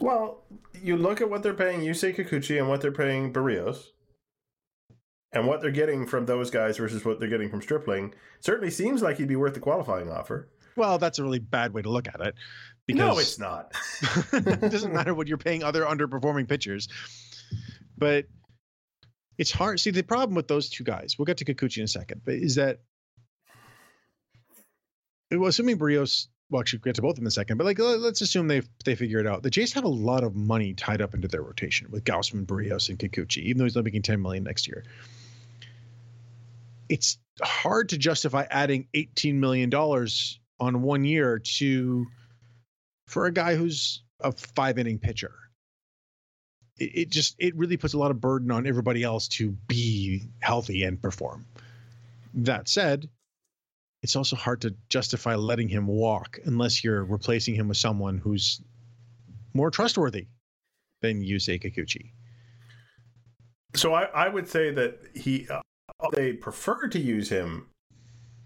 [0.01, 0.42] Well,
[0.81, 3.85] you look at what they're paying Yusei Kikuchi and what they're paying Berrios,
[5.33, 8.14] and what they're getting from those guys versus what they're getting from Stripling.
[8.40, 10.49] Certainly seems like he'd be worth the qualifying offer.
[10.77, 12.35] Well, that's a really bad way to look at it.
[12.87, 13.73] Because no, it's not.
[14.33, 16.88] it doesn't matter what you're paying other underperforming pitchers.
[17.97, 18.27] But
[19.42, 19.81] it's hard.
[19.81, 22.35] See, the problem with those two guys, we'll get to Kikuchi in a second, but
[22.35, 22.78] is that
[25.33, 27.81] well, assuming Berrios, well, actually, get to both of them in a second, but like,
[27.81, 29.42] let's assume they they figure it out.
[29.42, 32.88] The Jays have a lot of money tied up into their rotation with Gausman, Berrios,
[32.88, 34.85] and Kikuchi, even though he's only making 10 million next year.
[36.88, 42.07] It's hard to justify adding 18 million dollars on one year to
[43.09, 45.33] for a guy who's a five inning pitcher.
[46.79, 50.23] It, it just it really puts a lot of burden on everybody else to be
[50.41, 51.47] healthy and perform.
[52.35, 53.09] That said,
[54.03, 58.61] it's also hard to justify letting him walk unless you're replacing him with someone who's
[59.55, 60.27] more trustworthy
[61.03, 62.13] than Yusei Kikuchi.
[63.75, 65.61] So I, I would say that he uh,
[66.13, 67.69] they prefer to use him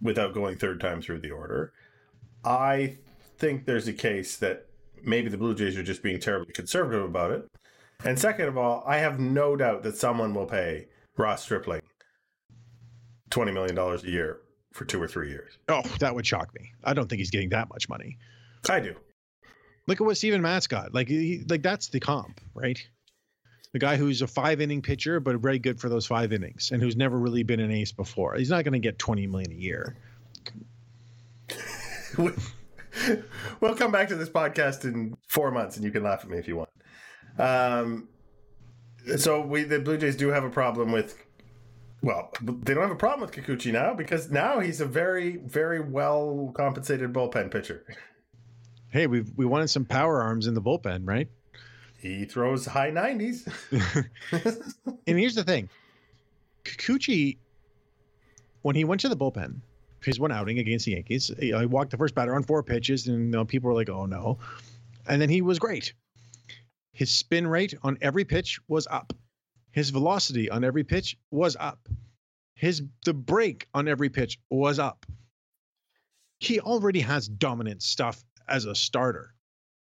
[0.03, 1.73] without going third time through the order.
[2.45, 2.99] I
[3.39, 4.67] think there's a case that
[5.03, 7.47] maybe the Blue Jays are just being terribly conservative about it.
[8.05, 11.83] And second of all, I have no doubt that someone will pay Ross Stripling
[13.31, 14.41] $20 million a year
[14.73, 15.59] for two or three years.
[15.69, 16.73] Oh, that would shock me.
[16.85, 18.19] I don't think he's getting that much money.
[18.69, 18.95] I do.
[19.87, 20.93] Look at what Steven Matz got.
[20.93, 22.79] Like, he, like that's the comp, right?
[23.73, 26.83] The guy who's a five inning pitcher, but very good for those five innings, and
[26.83, 28.35] who's never really been an ace before.
[28.35, 29.97] He's not going to get twenty million a year.
[33.61, 36.39] we'll come back to this podcast in four months, and you can laugh at me
[36.39, 36.71] if you want.
[37.39, 38.09] Um,
[39.17, 41.23] so we the Blue Jays do have a problem with.
[42.03, 45.81] Well, they don't have a problem with Kikuchi now because now he's a very, very
[45.81, 47.85] well compensated bullpen pitcher.
[48.91, 51.29] Hey, we we wanted some power arms in the bullpen, right?
[51.99, 53.49] He throws high nineties.
[53.71, 55.69] and here's the thing,
[56.65, 57.39] Kikuchi,
[58.63, 59.61] when he went to the bullpen,
[60.05, 61.31] his one outing against the Yankees.
[61.39, 64.07] He, walked the first batter on four pitches, and you know, people were like, "Oh
[64.07, 64.39] no!"
[65.09, 65.93] And then he was great.
[66.97, 69.13] His spin rate on every pitch was up.
[69.71, 71.91] His velocity on every pitch was up.
[72.55, 75.05] His the break on every pitch was up.
[76.41, 79.35] He already has dominant stuff as a starter.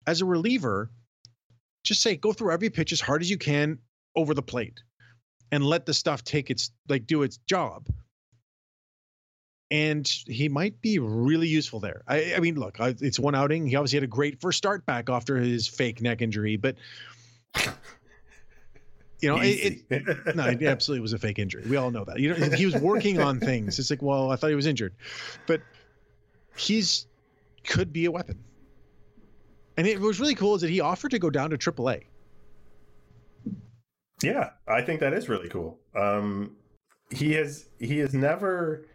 [0.07, 0.91] As a reliever,
[1.83, 3.81] just say go through every pitch as hard as you can
[4.17, 4.81] over the plate
[5.53, 7.87] and let the stuff take its like do its job
[9.71, 12.03] and he might be really useful there.
[12.07, 13.67] I, I mean, look, I, it's one outing.
[13.67, 16.77] He obviously had a great first start back after his fake neck injury, but
[19.21, 20.03] you know, it, it,
[20.37, 21.65] no, it absolutely was a fake injury.
[21.67, 22.19] We all know that.
[22.19, 23.79] You know, he was working on things.
[23.79, 24.95] It's like, well, I thought he was injured,
[25.47, 25.63] but
[26.57, 27.07] he's
[27.65, 28.39] could be a weapon.
[29.77, 32.05] And it was really cool is that he offered to go down to AAA.
[34.23, 35.79] Yeah, I think that is really cool.
[35.97, 36.57] Um,
[37.11, 38.87] he has he has never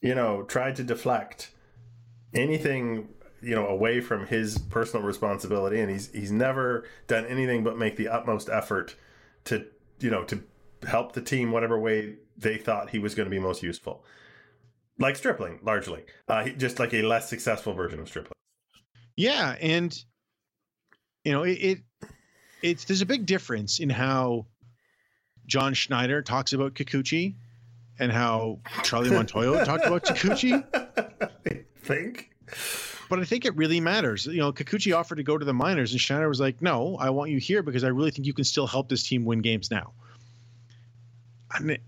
[0.00, 1.50] you know, tried to deflect
[2.34, 3.08] anything
[3.42, 5.80] you know away from his personal responsibility.
[5.80, 8.94] And he's he's never done anything but make the utmost effort
[9.44, 9.66] to
[10.00, 10.42] you know to
[10.86, 14.04] help the team whatever way they thought he was going to be most useful.
[14.98, 16.04] Like stripling largely.
[16.26, 18.32] Uh, just like a less successful version of stripling.
[19.16, 19.96] Yeah and
[21.26, 21.78] you know it, it
[22.62, 24.46] it's there's a big difference in how
[25.46, 27.34] john schneider talks about kikuchi
[27.98, 30.52] and how charlie montoyo talked about kikuchi
[31.52, 32.30] i think
[33.08, 34.26] but I think it really matters.
[34.26, 37.10] You know, Kikuchi offered to go to the minors, and Schneider was like, "No, I
[37.10, 39.70] want you here because I really think you can still help this team win games
[39.70, 39.92] now."
[41.50, 41.78] I mean,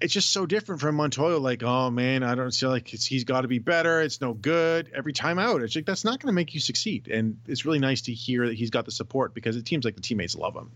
[0.00, 1.40] it's just so different from Montoyo.
[1.40, 4.02] Like, oh man, I don't feel like he's got to be better.
[4.02, 5.62] It's no good every time out.
[5.62, 7.08] It's like that's not going to make you succeed.
[7.08, 9.94] And it's really nice to hear that he's got the support because it seems like
[9.94, 10.70] the teammates love him.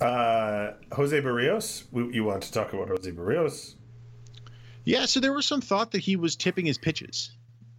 [0.00, 3.74] Uh, Jose Berrios, you want to talk about Jose Berrios?
[4.84, 7.30] Yeah, so there was some thought that he was tipping his pitches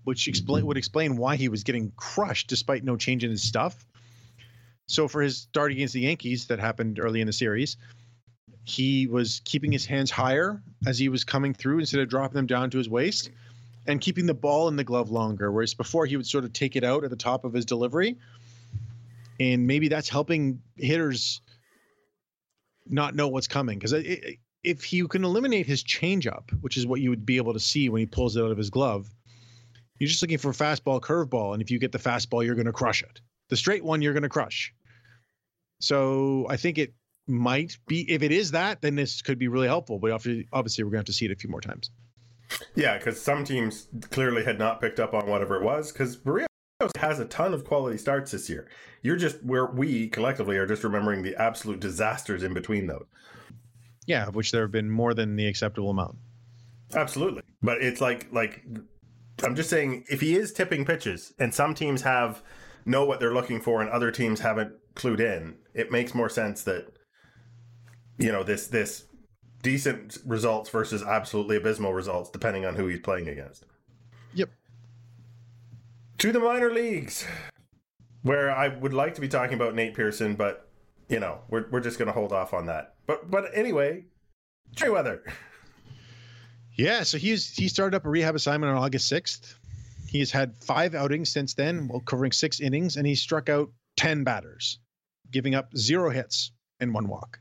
[0.08, 3.86] which explain would explain why he was getting crushed despite no change in his stuff.
[4.86, 7.76] So for his start against the Yankees that happened early in the series,
[8.64, 12.46] he was keeping his hands higher as he was coming through instead of dropping them
[12.46, 13.32] down to his waist
[13.86, 16.78] and keeping the ball in the glove longer whereas before he would sort of take
[16.78, 18.16] it out at the top of his delivery
[19.42, 21.42] and maybe that's helping hitters
[22.91, 24.04] not know what's coming because uh,
[24.63, 27.89] if you can eliminate his changeup, which is what you would be able to see
[27.89, 29.08] when he pulls it out of his glove,
[30.00, 32.73] you're just looking for fastball, curveball, and if you get the fastball, you're going to
[32.73, 33.21] crush it.
[33.50, 34.73] The straight one, you're going to crush.
[35.80, 36.93] So I think it
[37.28, 38.10] might be.
[38.12, 40.00] If it is that, then this could be really helpful.
[40.00, 41.89] But obviously, we're going to have to see it a few more times.
[42.76, 45.91] Yeah, because some teams clearly had not picked up on whatever it was.
[45.91, 46.47] Because Berrios
[46.98, 48.68] has a ton of quality starts this year.
[49.02, 53.06] You're just where we collectively are just remembering the absolute disasters in between those.
[54.06, 56.18] Yeah, of which there have been more than the acceptable amount.
[56.94, 58.63] Absolutely, but it's like like
[59.44, 62.44] I'm just saying if he is tipping pitches and some teams have
[62.86, 66.63] know what they're looking for and other teams haven't clued in, it makes more sense
[66.63, 66.88] that
[68.18, 69.06] you know this this
[69.63, 73.66] decent results versus absolutely abysmal results depending on who he's playing against.
[76.20, 77.26] To the minor leagues
[78.24, 80.68] where I would like to be talking about Nate Pearson but
[81.10, 82.96] you know, we're we're just going to hold off on that.
[83.06, 84.06] But but anyway,
[84.80, 85.24] Merryweather.
[86.76, 89.56] Yeah, so he's he started up a rehab assignment on August 6th.
[90.08, 94.24] He's had five outings since then, while covering six innings, and he struck out 10
[94.24, 94.80] batters,
[95.32, 97.40] giving up zero hits and one walk.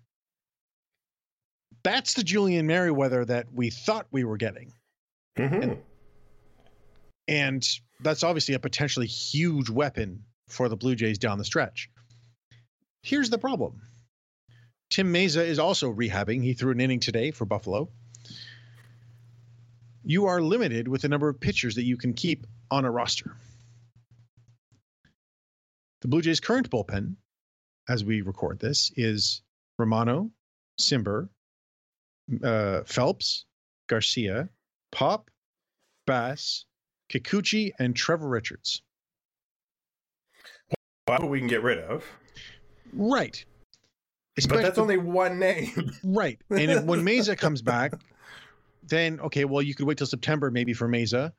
[1.84, 4.72] That's the Julian Merryweather that we thought we were getting.
[5.38, 5.62] Mm-hmm.
[5.62, 5.78] And,
[7.28, 7.68] and
[8.00, 11.90] that's obviously a potentially huge weapon for the Blue Jays down the stretch.
[13.02, 13.82] Here's the problem
[14.90, 16.42] Tim Mayza is also rehabbing.
[16.42, 17.88] He threw an inning today for Buffalo
[20.06, 23.36] you are limited with the number of pitchers that you can keep on a roster.
[26.02, 27.16] The Blue Jays' current bullpen,
[27.88, 29.42] as we record this, is
[29.80, 30.30] Romano,
[30.80, 31.28] Cimber,
[32.42, 33.46] uh, Phelps,
[33.88, 34.48] Garcia,
[34.92, 35.28] Pop,
[36.06, 36.66] Bass,
[37.10, 38.82] Kikuchi, and Trevor Richards.
[41.08, 42.04] Well, we can get rid of.
[42.92, 43.44] Right.
[44.36, 45.92] Especially, but that's only one name.
[46.04, 46.38] right.
[46.50, 47.92] And if, when Mayza comes back,
[48.82, 51.32] then okay, well, you could wait till September maybe for Mayza,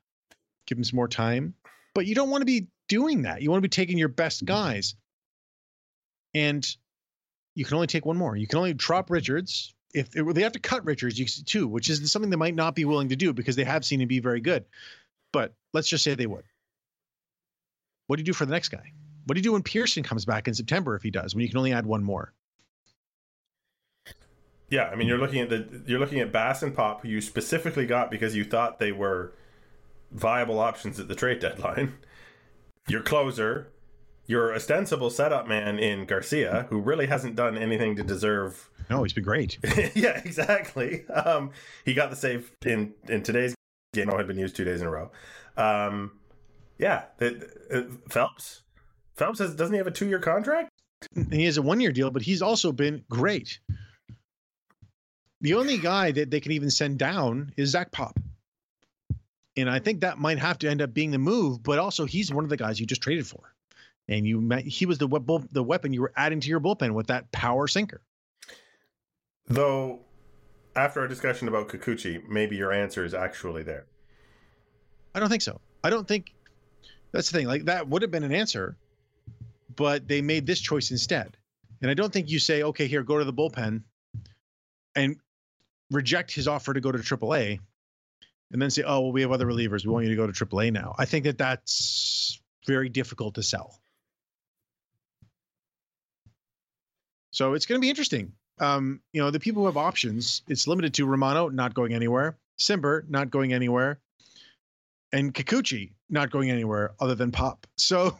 [0.66, 1.54] give him some more time.
[1.94, 3.42] But you don't want to be doing that.
[3.42, 4.54] You want to be taking your best mm-hmm.
[4.54, 4.96] guys.
[6.34, 6.68] And
[7.56, 8.36] you can only take one more.
[8.36, 9.16] You can only drop mm-hmm.
[9.16, 9.74] Richards.
[9.94, 12.76] If they have to cut Richards, you can too, which is something they might not
[12.76, 14.66] be willing to do because they have seen him be very good.
[15.34, 16.46] But let's just say they would.
[18.08, 18.94] What do you do for the next guy?
[19.26, 21.50] What do you do when Pearson comes back in September if he does, when you
[21.50, 22.34] can only add one more?
[24.70, 27.22] Yeah, I mean you're looking at the you're looking at Bass and Pop, who you
[27.22, 29.34] specifically got because you thought they were
[30.12, 31.98] viable options at the trade deadline.
[32.88, 33.68] Your closer,
[34.28, 38.70] your ostensible setup man in Garcia, who really hasn't done anything to deserve.
[38.90, 39.58] No, he's been great.
[39.94, 41.06] yeah, exactly.
[41.08, 41.52] Um,
[41.84, 43.57] he got the save in in today's
[44.06, 44.10] game.
[44.10, 45.12] had been used two days in a row.
[45.58, 46.12] Um,
[46.78, 48.62] yeah, it, it, Phelps.
[49.16, 50.70] Phelps has doesn't he have a two year contract?
[51.32, 53.60] He has a one year deal, but he's also been great.
[55.42, 58.20] The only guy that they can even send down is Zach Pop.
[59.56, 62.32] And I think that might have to end up being the move, but also he's
[62.32, 63.54] one of the guys you just traded for.
[64.08, 65.08] And you met, he was the
[65.52, 68.02] the weapon you were adding to your bullpen with that power sinker.
[69.48, 70.02] Though
[70.78, 73.86] after our discussion about Kikuchi, maybe your answer is actually there.
[75.16, 75.60] I don't think so.
[75.84, 76.34] I don't think
[77.12, 77.48] that's the thing.
[77.48, 78.78] Like that would have been an answer,
[79.76, 81.36] but they made this choice instead.
[81.82, 83.82] And I don't think you say, okay, here, go to the bullpen
[84.96, 85.18] and
[85.92, 87.60] reject his offer to go to AAA
[88.52, 89.86] and then say, "Oh, well, we have other relievers.
[89.86, 93.44] We want you to go to AAA now." I think that that's very difficult to
[93.44, 93.80] sell.
[97.32, 98.34] So it's going to be interesting.
[98.60, 102.38] Um, you know, the people who have options, it's limited to Romano not going anywhere,
[102.58, 104.00] Cimber not going anywhere,
[105.12, 107.68] and Kikuchi not going anywhere other than Pop.
[107.80, 108.18] So,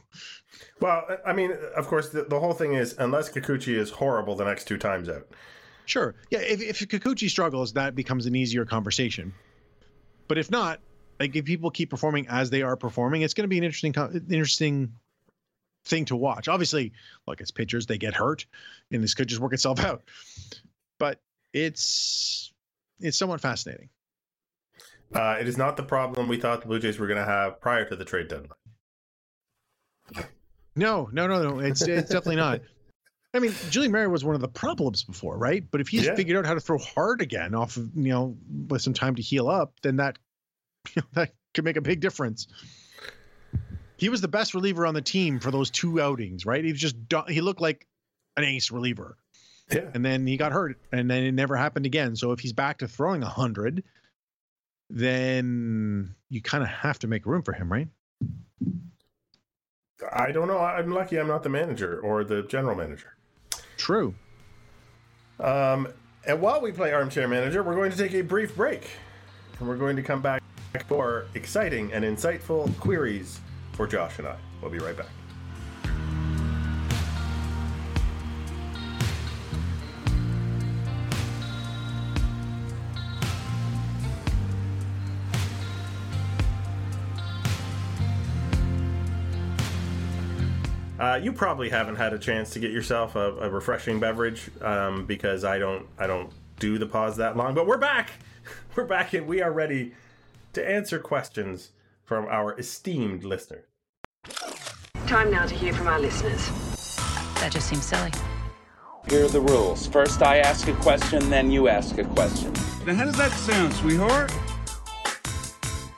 [0.80, 4.46] well, I mean, of course, the, the whole thing is unless Kikuchi is horrible the
[4.46, 5.28] next two times out.
[5.86, 6.40] Sure, yeah.
[6.40, 9.34] If if Kikuchi struggles, that becomes an easier conversation.
[10.28, 10.80] But if not,
[11.20, 13.96] like if people keep performing as they are performing, it's going to be an interesting,
[14.30, 14.94] interesting
[15.88, 16.48] thing to watch.
[16.48, 16.94] Obviously,
[17.28, 18.46] look, it's pitchers; they get hurt,
[18.92, 20.04] and this could just work itself out.
[21.00, 21.20] But
[21.54, 22.54] it's
[23.00, 23.90] it's somewhat fascinating.
[25.14, 27.62] Uh, it is not the problem we thought the Blue Jays were going to have
[27.62, 28.50] prior to the trade deadline.
[30.76, 31.60] No, no, no, no.
[31.60, 32.62] It's it's definitely not.
[33.34, 35.64] I mean, Julian Merry was one of the problems before, right?
[35.70, 36.16] But if he's yeah.
[36.16, 39.22] figured out how to throw hard again off of you know with some time to
[39.22, 40.18] heal up, then that
[40.96, 42.48] you know, that could make a big difference.
[43.98, 46.64] He was the best reliever on the team for those two outings, right?
[46.64, 46.96] He was just
[47.28, 47.88] he looked like
[48.36, 49.18] an ace reliever.
[49.72, 49.90] Yeah.
[49.94, 52.16] And then he got hurt, and then it never happened again.
[52.16, 53.84] So if he's back to throwing a hundred,
[54.90, 57.88] then you kind of have to make room for him, right?
[60.14, 60.60] I don't know.
[60.60, 63.18] I'm lucky I'm not the manager or the general manager.
[63.78, 64.14] True.
[65.40, 65.88] Um,
[66.26, 68.90] and while we play Armchair Manager, we're going to take a brief break.
[69.60, 70.42] And we're going to come back
[70.88, 73.40] for exciting and insightful queries
[73.78, 74.36] for Josh and I.
[74.60, 75.06] We'll be right back.
[91.00, 95.06] Uh, you probably haven't had a chance to get yourself a, a refreshing beverage um,
[95.06, 97.54] because I don't I don't do the pause that long.
[97.54, 98.10] But we're back.
[98.76, 99.94] We're back and we are ready
[100.54, 101.72] to answer questions
[102.08, 103.66] from our esteemed listener.
[105.06, 106.48] Time now to hear from our listeners.
[107.36, 108.12] That just seems silly.
[109.10, 109.86] Here are the rules.
[109.88, 112.54] First, I ask a question, then you ask a question.
[112.86, 114.34] Now, how does that sound, sweetheart?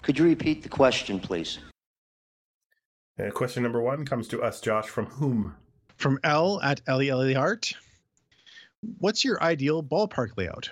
[0.01, 1.59] Could you repeat the question, please?
[3.19, 5.55] Uh, question number one comes to us, Josh, from whom?
[5.97, 7.73] From L at Ellie Art.
[8.97, 10.69] What's your ideal ballpark layout?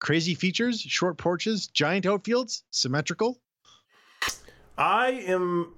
[0.00, 3.40] Crazy features, short porches, giant outfields, symmetrical?
[4.80, 5.74] I am,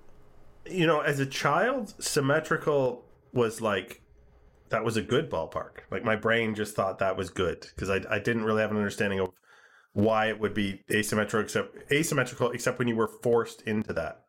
[0.65, 4.01] you know, as a child, symmetrical was like,
[4.69, 5.81] that was a good ballpark.
[5.91, 8.77] Like my brain just thought that was good because I, I didn't really have an
[8.77, 9.31] understanding of
[9.93, 14.23] why it would be asymmetrical except asymmetrical except when you were forced into that.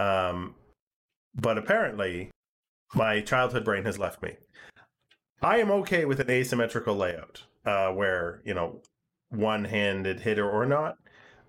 [0.00, 0.54] Um,
[1.34, 2.30] but apparently,
[2.94, 4.36] my childhood brain has left me.
[5.42, 8.80] I am okay with an asymmetrical layout, uh, where you know,
[9.30, 10.96] one-handed hitter or not.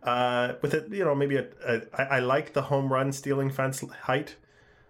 [0.03, 3.49] Uh, with it, you know, maybe a, a, I, I like the home run stealing
[3.49, 4.35] fence height.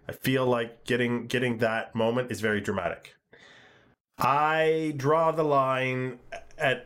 [0.08, 3.14] I feel like getting getting that moment is very dramatic.
[4.18, 6.18] I draw the line
[6.58, 6.84] at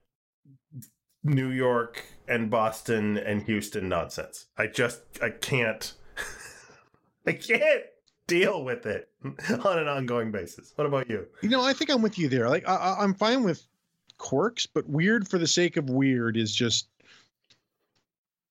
[1.24, 4.46] New York and Boston and Houston nonsense.
[4.56, 5.92] I just I can't
[7.26, 7.84] I can't
[8.26, 10.72] deal with it on an ongoing basis.
[10.76, 11.26] What about you?
[11.42, 12.48] You know, I think I'm with you there.
[12.48, 13.66] Like I, I'm fine with
[14.18, 16.88] quirks, but weird for the sake of weird is just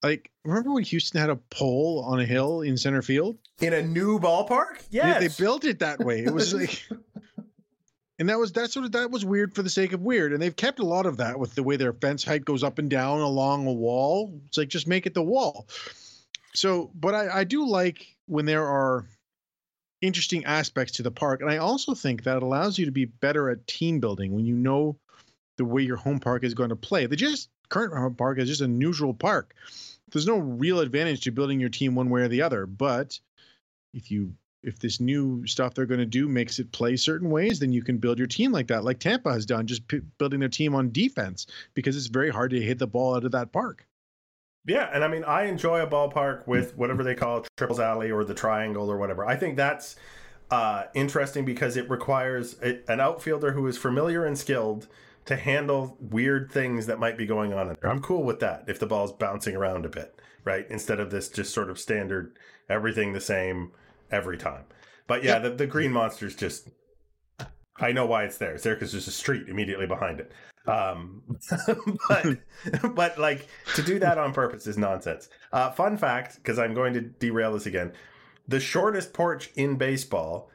[0.02, 3.82] like remember when Houston had a pole on a hill in center field in a
[3.82, 4.82] new ballpark?
[4.90, 6.24] Yeah, they built it that way.
[6.24, 6.82] It was like,
[8.18, 10.40] and that was that sort of that was weird for the sake of weird, and
[10.40, 12.90] they've kept a lot of that with the way their fence height goes up and
[12.90, 14.40] down along a wall.
[14.46, 15.66] It's like just make it the wall.
[16.54, 19.06] So, but I, I do like when there are
[20.00, 21.40] interesting aspects to the park.
[21.40, 24.54] And I also think that allows you to be better at team building when you
[24.54, 24.98] know
[25.56, 27.06] the way your home park is going to play.
[27.06, 29.54] The just current park is just a neutral park.
[30.12, 32.66] There's no real advantage to building your team one way or the other.
[32.66, 33.18] But
[33.92, 37.60] if you if this new stuff they're going to do makes it play certain ways,
[37.60, 40.40] then you can build your team like that, like Tampa has done, just p- building
[40.40, 43.52] their team on defense because it's very hard to hit the ball out of that
[43.52, 43.86] park.
[44.66, 48.10] Yeah, and I mean, I enjoy a ballpark with whatever they call it, triples alley
[48.10, 49.24] or the triangle or whatever.
[49.24, 49.96] I think that's
[50.50, 54.88] uh, interesting because it requires a, an outfielder who is familiar and skilled
[55.28, 57.90] to handle weird things that might be going on in there.
[57.90, 60.64] I'm cool with that if the ball's bouncing around a bit, right?
[60.70, 62.38] Instead of this just sort of standard
[62.70, 63.72] everything the same
[64.10, 64.64] every time.
[65.06, 66.70] But yeah, the, the green monster's just
[67.76, 68.54] I know why it's there.
[68.54, 70.32] It's there because there's a street immediately behind it.
[70.66, 71.22] Um,
[72.08, 72.38] but
[72.94, 75.28] but like to do that on purpose is nonsense.
[75.52, 77.92] Uh, fun fact, because I'm going to derail this again.
[78.48, 80.50] The shortest porch in baseball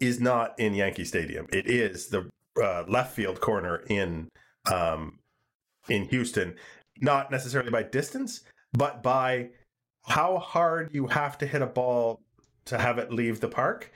[0.00, 1.46] is not in Yankee Stadium.
[1.52, 2.28] It is the
[2.62, 4.28] uh, left field corner in
[4.70, 5.18] um,
[5.88, 6.54] in Houston.
[7.00, 8.42] Not necessarily by distance,
[8.72, 9.50] but by
[10.06, 12.20] how hard you have to hit a ball
[12.66, 13.92] to have it leave the park.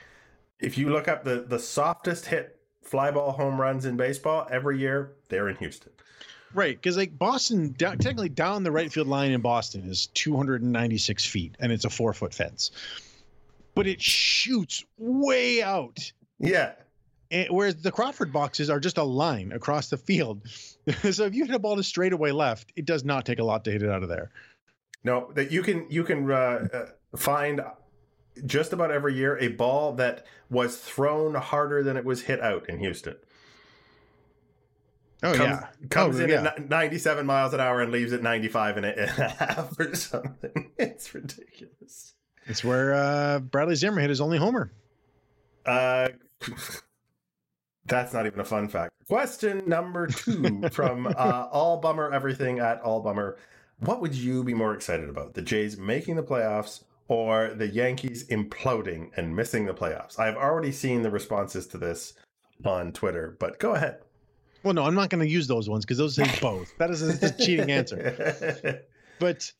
[0.58, 4.78] If you look up the the softest hit fly ball home runs in baseball every
[4.78, 5.92] year, they're in Houston.
[6.52, 11.24] Right, because like Boston, down, technically down the right field line in Boston is 296
[11.24, 12.72] feet, and it's a four foot fence,
[13.76, 16.12] but it shoots way out.
[16.40, 16.72] Yeah,
[17.30, 20.42] And, whereas the Crawford boxes are just a line across the field.
[21.10, 23.64] so if you hit a ball to straightaway left, it does not take a lot
[23.64, 24.30] to hit it out of there.
[25.04, 26.34] no, that you can you can uh,
[26.72, 27.60] uh, find
[28.46, 32.68] just about every year a ball that was thrown harder than it was hit out
[32.68, 33.16] in Houston.
[35.22, 36.44] Oh comes, yeah, comes Oh, in yeah.
[36.56, 39.94] at 97 miles an hour and leaves at 95 and a, and a half or
[39.94, 40.70] something.
[40.78, 42.14] It's ridiculous.
[42.46, 44.72] It's where uh, Bradley Zimmer hit his only homer.
[45.66, 46.08] Uh,
[47.86, 48.92] that's not even a fun fact.
[49.08, 53.38] Question number two from uh, All Bummer Everything at All Bummer.
[53.80, 55.34] What would you be more excited about?
[55.34, 60.18] The Jays making the playoffs or the Yankees imploding and missing the playoffs?
[60.18, 62.14] I've already seen the responses to this
[62.64, 63.98] on Twitter, but go ahead.
[64.62, 66.76] Well, no, I'm not going to use those ones because those say both.
[66.78, 68.84] That is a, a cheating answer.
[69.18, 69.52] But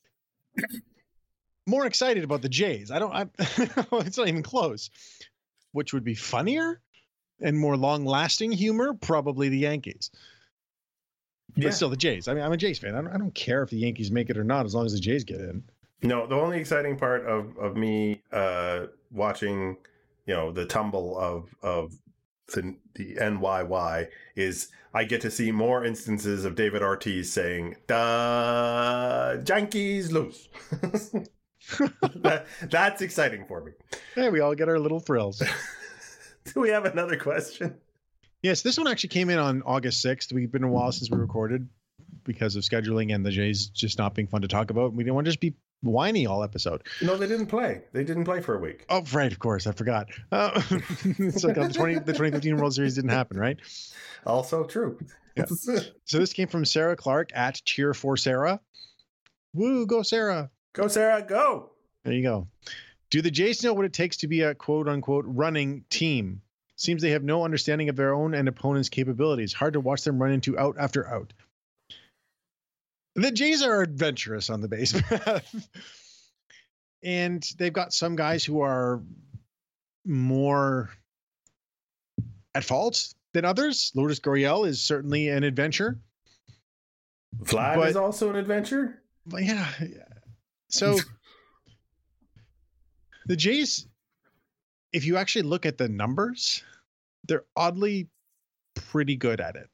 [1.67, 2.91] more excited about the Jays.
[2.91, 3.13] I don't.
[3.13, 4.89] I, it's not even close.
[5.73, 6.81] Which would be funnier
[7.43, 8.95] and more long-lasting humor?
[8.95, 10.11] Probably the Yankees.
[11.55, 11.71] But Yeah.
[11.71, 12.29] still, the Jays.
[12.29, 12.95] I mean, I'm a Jays fan.
[12.95, 14.93] I don't, I don't care if the Yankees make it or not, as long as
[14.93, 15.63] the Jays get in.
[16.03, 19.77] No, the only exciting part of of me uh watching,
[20.27, 21.93] you know, the tumble of of
[22.55, 29.45] the the NYY is I get to see more instances of David Ortiz saying, "The
[29.47, 30.49] Yankees lose."
[32.23, 33.73] that, that's exciting for me.
[34.17, 35.43] Yeah, we all get our little thrills.
[36.55, 37.77] Do we have another question?
[38.43, 40.33] yes, this one actually came in on August 6th.
[40.33, 41.69] We've been a while since we recorded
[42.25, 44.93] because of scheduling and the Jays just not being fun to talk about.
[44.93, 46.83] We didn't want to just be whiny all episode.
[47.01, 47.83] No, they didn't play.
[47.93, 48.85] They didn't play for a week.
[48.89, 50.09] Oh, right, of course, I forgot.
[50.31, 50.61] Uh,
[51.05, 53.59] it's like uh, the twenty the twenty fifteen World Series didn't happen, right?
[54.27, 54.99] Also true.
[55.37, 55.47] Yeah.
[56.05, 58.61] So this came from Sarah Clark at Cheer for Sarah.
[59.55, 60.51] Woo, go Sarah!
[60.73, 61.71] go Sarah, go.
[62.05, 62.49] There you go.
[63.11, 66.43] Do the Jays know what it takes to be a quote unquote running team?
[66.77, 69.53] Seems they have no understanding of their own and opponents' capabilities.
[69.53, 71.33] Hard to watch them run into out after out.
[73.17, 75.69] The Jays are adventurous on the base path.
[77.03, 79.03] and they've got some guys who are
[80.07, 80.89] more
[82.55, 83.93] at fault than others.
[83.95, 85.99] Lourdes Gurriel is certainly an adventure.
[87.43, 89.03] Vlad But- is also an adventure.
[89.27, 89.69] But yeah.
[89.81, 90.05] yeah.
[90.69, 90.97] So
[93.31, 93.87] the Jays,
[94.93, 96.65] if you actually look at the numbers,
[97.29, 98.09] they're oddly
[98.75, 99.71] pretty good at it.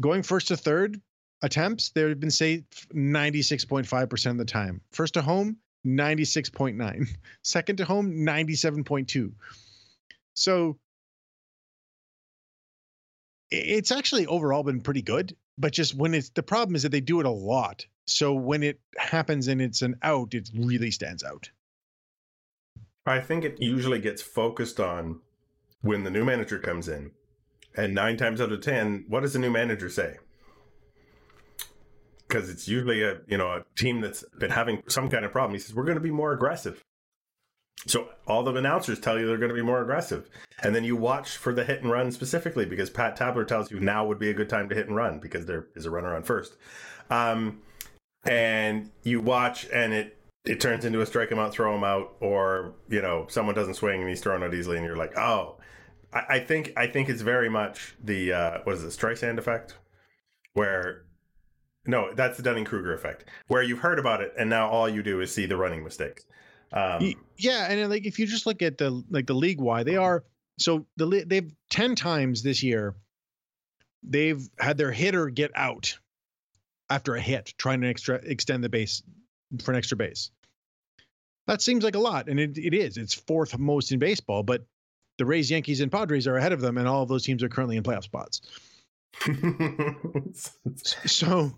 [0.00, 0.98] Going first to third
[1.42, 4.80] attempts, they've been safe 96.5% of the time.
[4.92, 7.08] First to home, 96.9.
[7.44, 9.30] Second to home, 97.2.
[10.32, 10.78] So
[13.50, 17.02] it's actually overall been pretty good, but just when it's the problem is that they
[17.02, 17.84] do it a lot.
[18.06, 21.50] So when it happens and it's an out, it really stands out.
[23.10, 25.20] I think it usually gets focused on
[25.82, 27.12] when the new manager comes in.
[27.76, 30.16] And nine times out of ten, what does the new manager say?
[32.26, 35.54] Because it's usually a you know a team that's been having some kind of problem.
[35.54, 36.82] He says we're going to be more aggressive.
[37.86, 40.28] So all the announcers tell you they're going to be more aggressive,
[40.62, 43.78] and then you watch for the hit and run specifically because Pat Tabler tells you
[43.78, 46.14] now would be a good time to hit and run because there is a runner
[46.14, 46.56] on first.
[47.08, 47.62] Um,
[48.26, 52.16] and you watch and it it turns into a strike him out, throw him out,
[52.20, 55.58] or you know someone doesn't swing and he's thrown out easily, and you're like, oh,
[56.12, 59.76] I, I think I think it's very much the uh, what is it, Streisand effect,
[60.54, 61.04] where
[61.86, 65.02] no, that's the Dunning Kruger effect, where you've heard about it and now all you
[65.02, 66.24] do is see the running mistakes.
[66.72, 69.96] Um, yeah, and like if you just look at the like the league wide, they
[69.96, 70.24] are
[70.58, 72.94] so the they've ten times this year
[74.02, 75.98] they've had their hitter get out
[76.90, 79.02] after a hit, trying to extra extend the base
[79.62, 80.30] for an extra base.
[81.46, 82.96] That seems like a lot, and it, it is.
[82.98, 84.64] It's fourth most in baseball, but
[85.16, 87.48] the Rays, Yankees, and Padres are ahead of them, and all of those teams are
[87.48, 88.42] currently in playoff spots.
[91.06, 91.52] So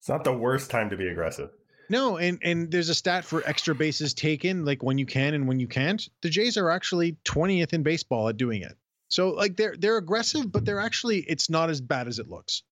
[0.00, 1.48] it's not the worst time to be aggressive.
[1.88, 5.48] No, and and there's a stat for extra bases taken, like when you can and
[5.48, 6.06] when you can't.
[6.22, 8.76] The Jays are actually 20th in baseball at doing it.
[9.08, 12.62] So like they're they're aggressive, but they're actually it's not as bad as it looks.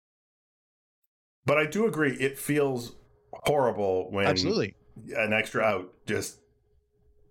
[1.47, 2.95] But I do agree, it feels
[3.33, 4.75] horrible when Absolutely.
[5.17, 6.39] an extra out just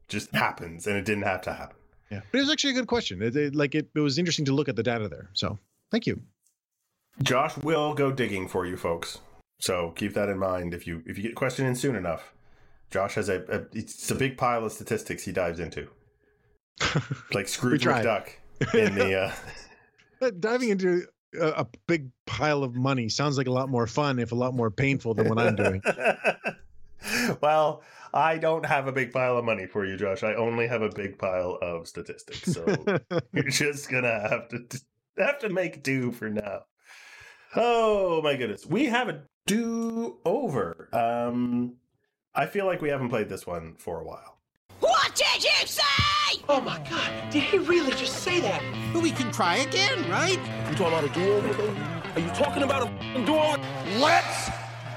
[0.07, 1.77] just happens, and it didn't have to happen.
[2.11, 2.21] Yeah.
[2.31, 3.21] But it was actually a good question.
[3.21, 5.29] It, it- like it, it was interesting to look at the data there.
[5.33, 5.57] So
[5.91, 6.21] thank you.
[7.23, 9.19] Josh will go digging for you folks.
[9.59, 12.33] So keep that in mind if you if you get a question in soon enough.
[12.89, 15.87] Josh has a, a it's a big pile of statistics he dives into,
[17.33, 17.85] like Scrooge.
[17.85, 18.27] McDuck
[18.73, 19.15] in the.
[19.19, 19.31] Uh,
[20.19, 21.05] But diving into
[21.39, 24.53] a, a big pile of money sounds like a lot more fun, if a lot
[24.53, 25.81] more painful than what I'm doing.
[27.41, 30.23] well, I don't have a big pile of money for you, Josh.
[30.23, 32.51] I only have a big pile of statistics.
[32.51, 32.65] So
[33.33, 34.81] you're just gonna have to
[35.17, 36.63] have to make do for now.
[37.55, 40.89] Oh my goodness, we have a do over.
[40.93, 41.75] Um,
[42.33, 44.39] I feel like we haven't played this one for a while.
[44.79, 46.10] What did you say?
[46.53, 48.61] Oh my god, did he really just say that?
[48.91, 50.37] But we can try again, right?
[50.69, 51.79] You talking about a do-over, baby?
[52.13, 53.57] Are you talking about a do-over?
[53.99, 54.49] Let's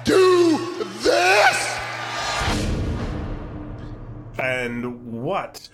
[0.03, 0.59] do
[1.05, 1.79] this!
[4.37, 5.69] And what,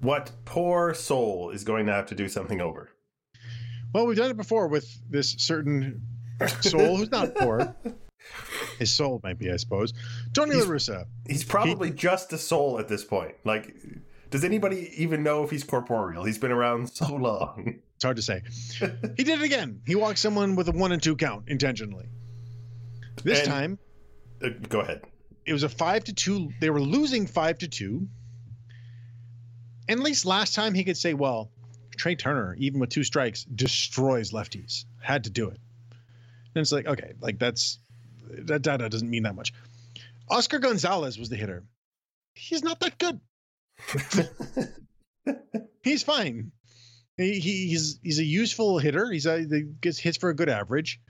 [0.00, 2.88] what poor soul is going to have to do something over?
[3.92, 6.00] Well, we've done it before with this certain
[6.60, 7.76] soul who's not poor.
[8.78, 9.92] His soul might be, I suppose.
[10.32, 11.04] Tony He's- La Russa.
[11.28, 13.34] He's probably just a soul at this point.
[13.44, 13.76] Like,
[14.30, 16.24] does anybody even know if he's corporeal?
[16.24, 17.80] He's been around so long.
[18.00, 18.40] It's hard to say.
[19.18, 19.82] he did it again.
[19.86, 22.08] He walked someone with a one and two count intentionally.
[23.22, 23.78] This And- time,
[24.42, 25.02] Uh, go ahead.
[25.44, 26.50] it was a five to two.
[26.62, 28.08] They were losing five to two.
[29.86, 31.50] And at least last time he could say, well,
[31.98, 34.86] Trea Turner, even with two strikes, destroys lefties.
[35.02, 35.58] Had to do it.
[36.54, 37.80] And it's like, okay, like that's
[38.30, 39.52] that data doesn't mean that much.
[40.30, 41.64] Oscar Gonzalez was the hitter.
[42.32, 43.20] He's not that good.
[45.82, 46.52] he's fine.
[47.16, 49.10] He, he- he's he's a useful hitter.
[49.10, 51.00] He's a he gets hits for a good average.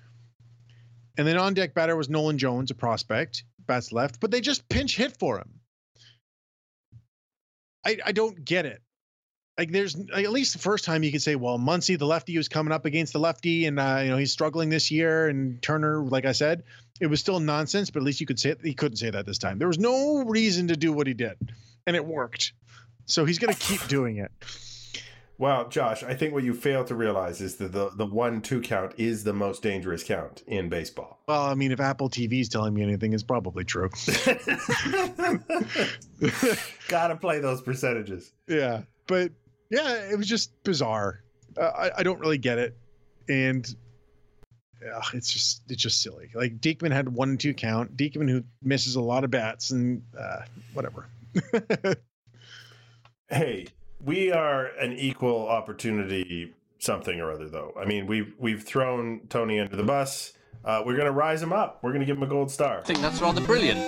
[1.19, 4.69] And then on deck batter was Nolan Jones, a prospect, bats left, but they just
[4.69, 5.61] pinch hit for him.
[7.85, 8.81] I I don't get it.
[9.59, 12.37] Like there's like, at least the first time you could say, well, Muncy, the lefty,
[12.37, 15.29] was coming up against the lefty, and uh, you know he's struggling this year.
[15.29, 16.63] And Turner, like I said,
[17.01, 18.61] it was still nonsense, but at least you could say it.
[18.63, 19.59] He couldn't say that this time.
[19.59, 21.37] There was no reason to do what he did,
[21.87, 22.53] and it worked.
[23.07, 24.31] So he's gonna keep doing it.
[25.41, 28.61] Well, Josh, I think what you fail to realize is that the, the one two
[28.61, 31.19] count is the most dangerous count in baseball.
[31.29, 33.89] Well, I mean, if Apple TV is telling me anything, it's probably true.
[36.89, 38.33] Gotta play those percentages.
[38.49, 39.33] Yeah, but
[39.71, 41.23] yeah, it was just bizarre.
[41.57, 42.77] Uh, I I don't really get it,
[43.27, 43.67] and
[44.83, 46.29] yeah, it's just it's just silly.
[46.35, 47.97] Like Diekman had one two count.
[47.97, 50.43] Diekman who misses a lot of bats and uh,
[50.75, 51.07] whatever.
[53.31, 53.69] Hey,
[54.05, 57.73] we are an equal opportunity something or other, though.
[57.81, 60.33] I mean, we've we've thrown Tony under the bus.
[60.65, 61.79] Uh, we're gonna rise him up.
[61.81, 62.79] We're gonna give him a gold star.
[62.79, 63.79] I think that's rather brilliant.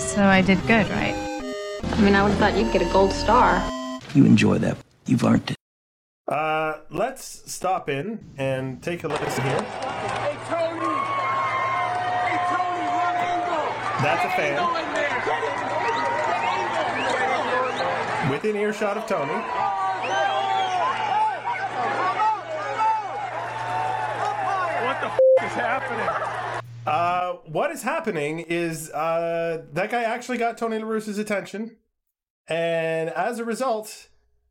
[0.00, 1.14] So I did good, right?
[1.84, 3.62] I mean, I would have thought you'd get a gold star.
[4.14, 4.76] You enjoy that.
[5.06, 5.56] You've earned it.
[6.26, 9.62] Uh, let's stop in and take a listen here.
[9.62, 10.94] Hey, Tony!
[12.26, 13.64] Hey, Tony, run Engel!
[14.02, 14.56] That's a fan.
[14.58, 15.22] Go in there!
[15.24, 15.58] Get it!
[18.30, 19.32] Within earshot of Tony.
[24.84, 26.62] What the f- is happening?
[26.86, 31.76] Uh, what is happening is uh, that guy actually got Tony La Russa's attention.
[32.46, 34.08] And as a result,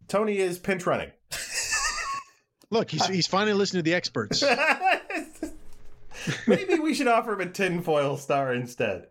[0.08, 1.12] Tony is pinch running.
[2.70, 4.44] Look, he's he's finally listening to the experts.
[6.48, 9.08] Maybe we should offer him a tinfoil star instead.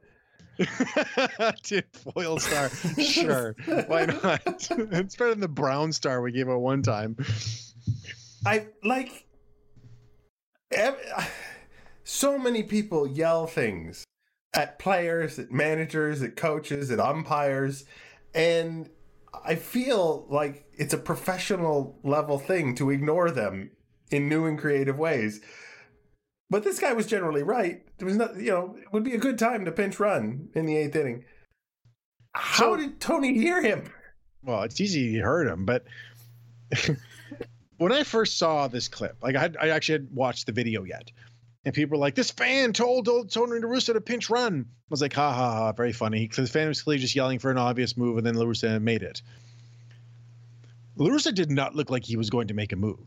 [1.62, 3.56] Tinfoil star, sure.
[3.86, 4.42] Why not?
[4.70, 7.16] it's better than the brown star we gave out one time.
[8.44, 9.26] I like
[10.72, 11.30] ev-
[12.04, 14.04] so many people yell things
[14.54, 17.84] at players, at managers, at coaches, at umpires,
[18.34, 18.88] and
[19.44, 23.70] I feel like it's a professional level thing to ignore them
[24.10, 25.40] in new and creative ways.
[26.48, 27.82] But this guy was generally right.
[27.98, 30.66] There was not, you know, it would be a good time to pinch run in
[30.66, 31.24] the eighth inning.
[32.34, 33.90] How did Tony hear him?
[34.44, 35.84] Well, it's easy he heard him, but
[37.78, 40.84] when I first saw this clip, like I, had, I actually hadn't watched the video
[40.84, 41.10] yet,
[41.64, 44.88] and people were like, "This fan told old Tony La Russa to pinch run." I
[44.88, 47.50] was like, "Ha ha ha!" Very funny because the fan was clearly just yelling for
[47.50, 49.22] an obvious move, and then La Russa made it.
[50.96, 53.00] La Russa did not look like he was going to make a move.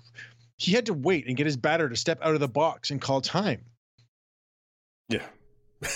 [0.59, 3.01] He had to wait and get his batter to step out of the box and
[3.01, 3.65] call time.
[5.07, 5.25] Yeah.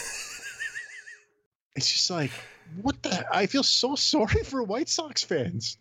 [1.75, 2.31] It's just like,
[2.81, 3.25] what the?
[3.35, 5.77] I feel so sorry for White Sox fans.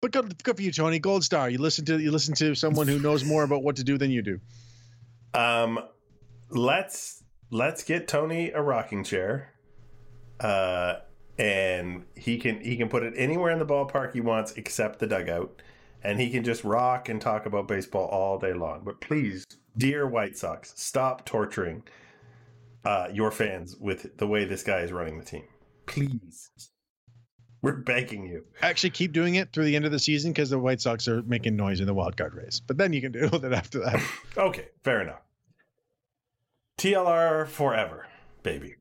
[0.00, 0.98] But good, good for you, Tony.
[0.98, 1.48] Gold star.
[1.48, 4.10] You listen to you listen to someone who knows more about what to do than
[4.10, 4.40] you do.
[5.34, 5.78] Um,
[6.50, 9.52] let's let's get Tony a rocking chair,
[10.40, 10.94] uh,
[11.38, 15.06] and he can he can put it anywhere in the ballpark he wants except the
[15.06, 15.62] dugout,
[16.04, 18.82] and he can just rock and talk about baseball all day long.
[18.84, 19.46] But please,
[19.76, 21.82] dear White Sox, stop torturing
[22.84, 25.44] uh, your fans with the way this guy is running the team.
[25.86, 26.50] Please.
[27.62, 28.44] We're begging you.
[28.60, 31.22] Actually, keep doing it through the end of the season because the White Sox are
[31.22, 32.58] making noise in the wild card race.
[32.58, 34.02] But then you can deal with it after that.
[34.36, 35.20] okay, fair enough.
[36.78, 38.06] TLR forever,
[38.42, 38.74] baby.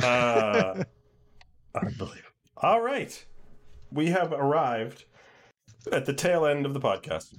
[0.00, 0.84] Uh,
[1.74, 2.28] unbelievable.
[2.56, 3.24] All right.
[3.90, 5.04] We have arrived
[5.90, 7.34] at the tail end of the podcast.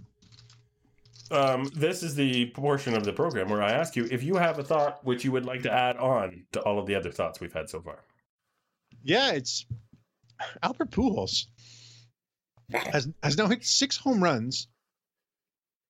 [1.31, 4.59] Um, this is the portion of the program where I ask you if you have
[4.59, 7.39] a thought which you would like to add on to all of the other thoughts
[7.39, 7.99] we've had so far.
[9.03, 9.65] Yeah, it's
[10.61, 11.45] Albert Pujols
[12.71, 14.67] has has now hit six home runs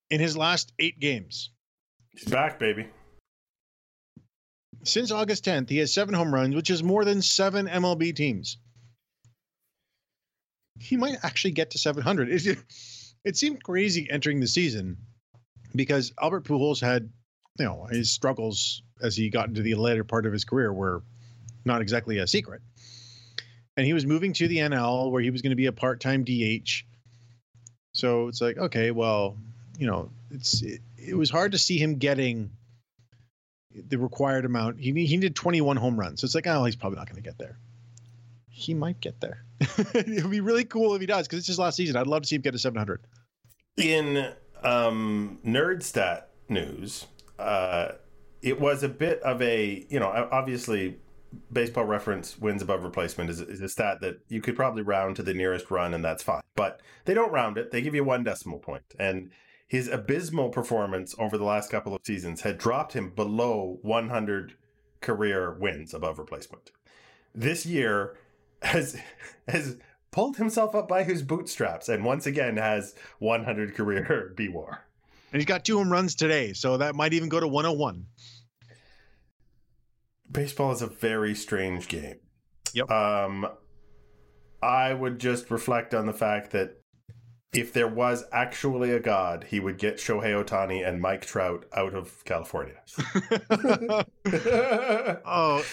[0.09, 1.49] in his last eight games.
[2.11, 2.87] He's back, baby.
[4.83, 8.57] Since August 10th, he has seven home runs, which is more than seven MLB teams.
[10.83, 12.29] He might actually get to 700.
[12.29, 12.57] It,
[13.23, 14.97] it seemed crazy entering the season
[15.75, 17.09] because Albert Pujols had,
[17.57, 21.03] you know, his struggles as he got into the later part of his career were
[21.65, 22.61] not exactly a secret.
[23.75, 26.23] And he was moving to the NL where he was going to be a part-time
[26.23, 26.83] DH.
[27.93, 29.37] So it's like, okay, well,
[29.77, 32.51] you know, it's it, it was hard to see him getting
[33.71, 34.79] the required amount.
[34.79, 36.21] He he needed 21 home runs.
[36.21, 37.57] So it's like, oh, he's probably not going to get there.
[38.55, 39.43] He might get there.
[39.59, 41.97] it would be really cool if he does because it's his last season.
[41.97, 43.01] I'd love to see him get to 700.
[43.77, 44.31] In
[44.61, 47.07] um, nerd stat news,
[47.39, 47.93] uh,
[48.43, 50.97] it was a bit of a you know obviously
[51.51, 55.23] baseball reference wins above replacement is, is a stat that you could probably round to
[55.23, 58.23] the nearest run and that's fine but they don't round it they give you one
[58.23, 58.87] decimal point.
[58.89, 59.31] point and
[59.67, 64.53] his abysmal performance over the last couple of seasons had dropped him below 100
[65.01, 66.69] career wins above replacement
[67.33, 68.15] this year
[68.63, 68.99] has
[69.47, 69.77] has
[70.11, 74.77] pulled himself up by his bootstraps and once again has 100 career BWAR.
[75.31, 78.05] And he's got two home runs today, so that might even go to 101.
[80.31, 82.17] Baseball is a very strange game.
[82.73, 82.89] Yep.
[82.91, 83.47] Um,
[84.61, 86.82] I would just reflect on the fact that
[87.53, 91.93] if there was actually a god, he would get Shohei Ohtani and Mike Trout out
[91.93, 92.75] of California.
[95.25, 95.63] oh,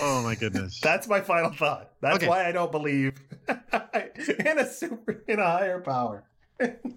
[0.00, 0.80] oh my goodness!
[0.80, 1.90] That's my final thought.
[2.00, 2.28] That's Okay.
[2.28, 3.14] why I don't believe
[3.48, 6.24] in a super in a higher power.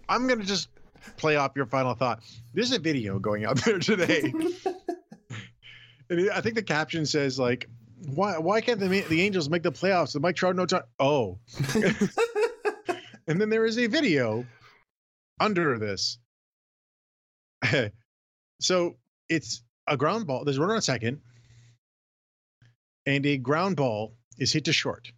[0.08, 0.70] I'm gonna just
[1.18, 2.22] play off your final thought.
[2.54, 4.34] There's a video going out there today.
[6.10, 7.68] and I think the caption says like,
[8.14, 10.14] "Why why can't the the Angels make the playoffs?
[10.14, 11.40] The Mike Trout no time." Oh,
[13.30, 14.46] and then there is a video
[15.40, 16.18] under this.
[18.60, 18.98] so
[19.30, 20.44] it's a ground ball.
[20.44, 21.22] There's a runner on second,
[23.06, 25.12] and a ground ball is hit to short.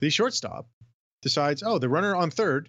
[0.00, 0.68] The shortstop
[1.22, 2.68] decides, oh, the runner on third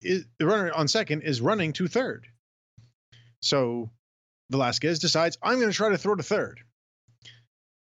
[0.00, 2.26] is the runner on second is running to third.
[3.40, 3.90] So
[4.50, 6.60] Velazquez decides, I'm going to try to throw to third.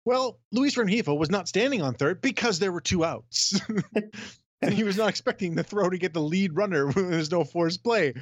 [0.05, 3.59] Well, Luis Rengifo was not standing on third because there were two outs.
[4.67, 7.43] and he was not expecting the throw to get the lead runner when there's no
[7.43, 8.13] forced play.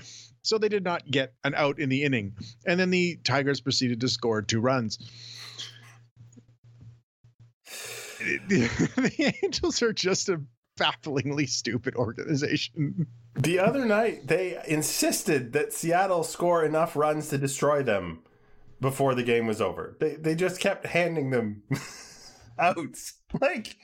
[0.41, 2.35] So they did not get an out in the inning.
[2.65, 4.97] And then the Tigers proceeded to score two runs.
[8.47, 10.41] the Angels are just a
[10.77, 13.05] bafflingly stupid organization.
[13.35, 18.23] The other night, they insisted that Seattle score enough runs to destroy them
[18.79, 19.95] before the game was over.
[19.99, 21.63] They they just kept handing them
[22.59, 23.13] outs.
[23.39, 23.77] Like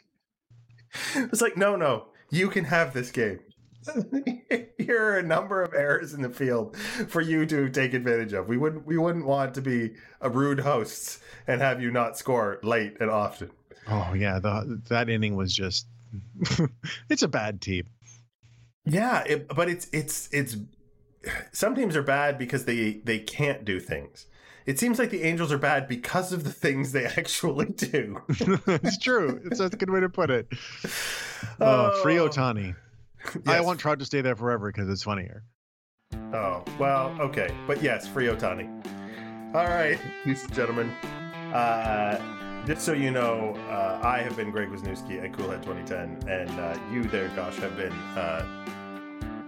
[1.15, 3.39] it's like no no, you can have this game.
[4.77, 6.75] Here are a number of errors in the field
[7.07, 8.47] for you to take advantage of.
[8.47, 12.59] We wouldn't we wouldn't want to be a rude hosts and have you not score
[12.63, 13.51] late and often.
[13.87, 15.87] Oh yeah, the, that inning was just
[17.09, 17.85] it's a bad team.
[18.85, 20.57] Yeah, it, but it's it's it's
[21.51, 24.27] some teams are bad because they they can't do things.
[24.67, 28.21] It seems like the Angels are bad because of the things they actually do.
[28.29, 29.41] it's true.
[29.45, 30.47] It's a good way to put it.
[31.59, 32.27] Oh, free Oh.
[32.27, 32.75] Ohtani.
[33.45, 35.43] I want Trout to stay there forever because it's funnier.
[36.33, 37.55] Oh, well, okay.
[37.67, 38.67] But yes, free Ohtani.
[39.53, 40.89] All right, ladies and gentlemen.
[41.53, 42.19] Uh,
[42.65, 46.75] just so you know, uh, I have been Greg Wisniewski at Coolhead 2010, and uh,
[46.91, 48.43] you there, Josh, have been uh,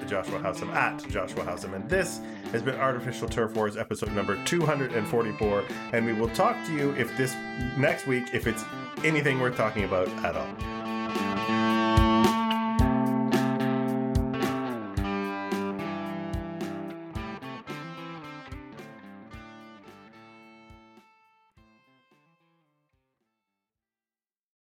[0.09, 1.73] Joshua Housem at Joshua Housem.
[1.73, 2.19] And this
[2.51, 5.63] has been Artificial Turf Wars episode number 244.
[5.93, 7.35] And we will talk to you if this
[7.77, 8.63] next week, if it's
[9.03, 11.68] anything worth talking about at all.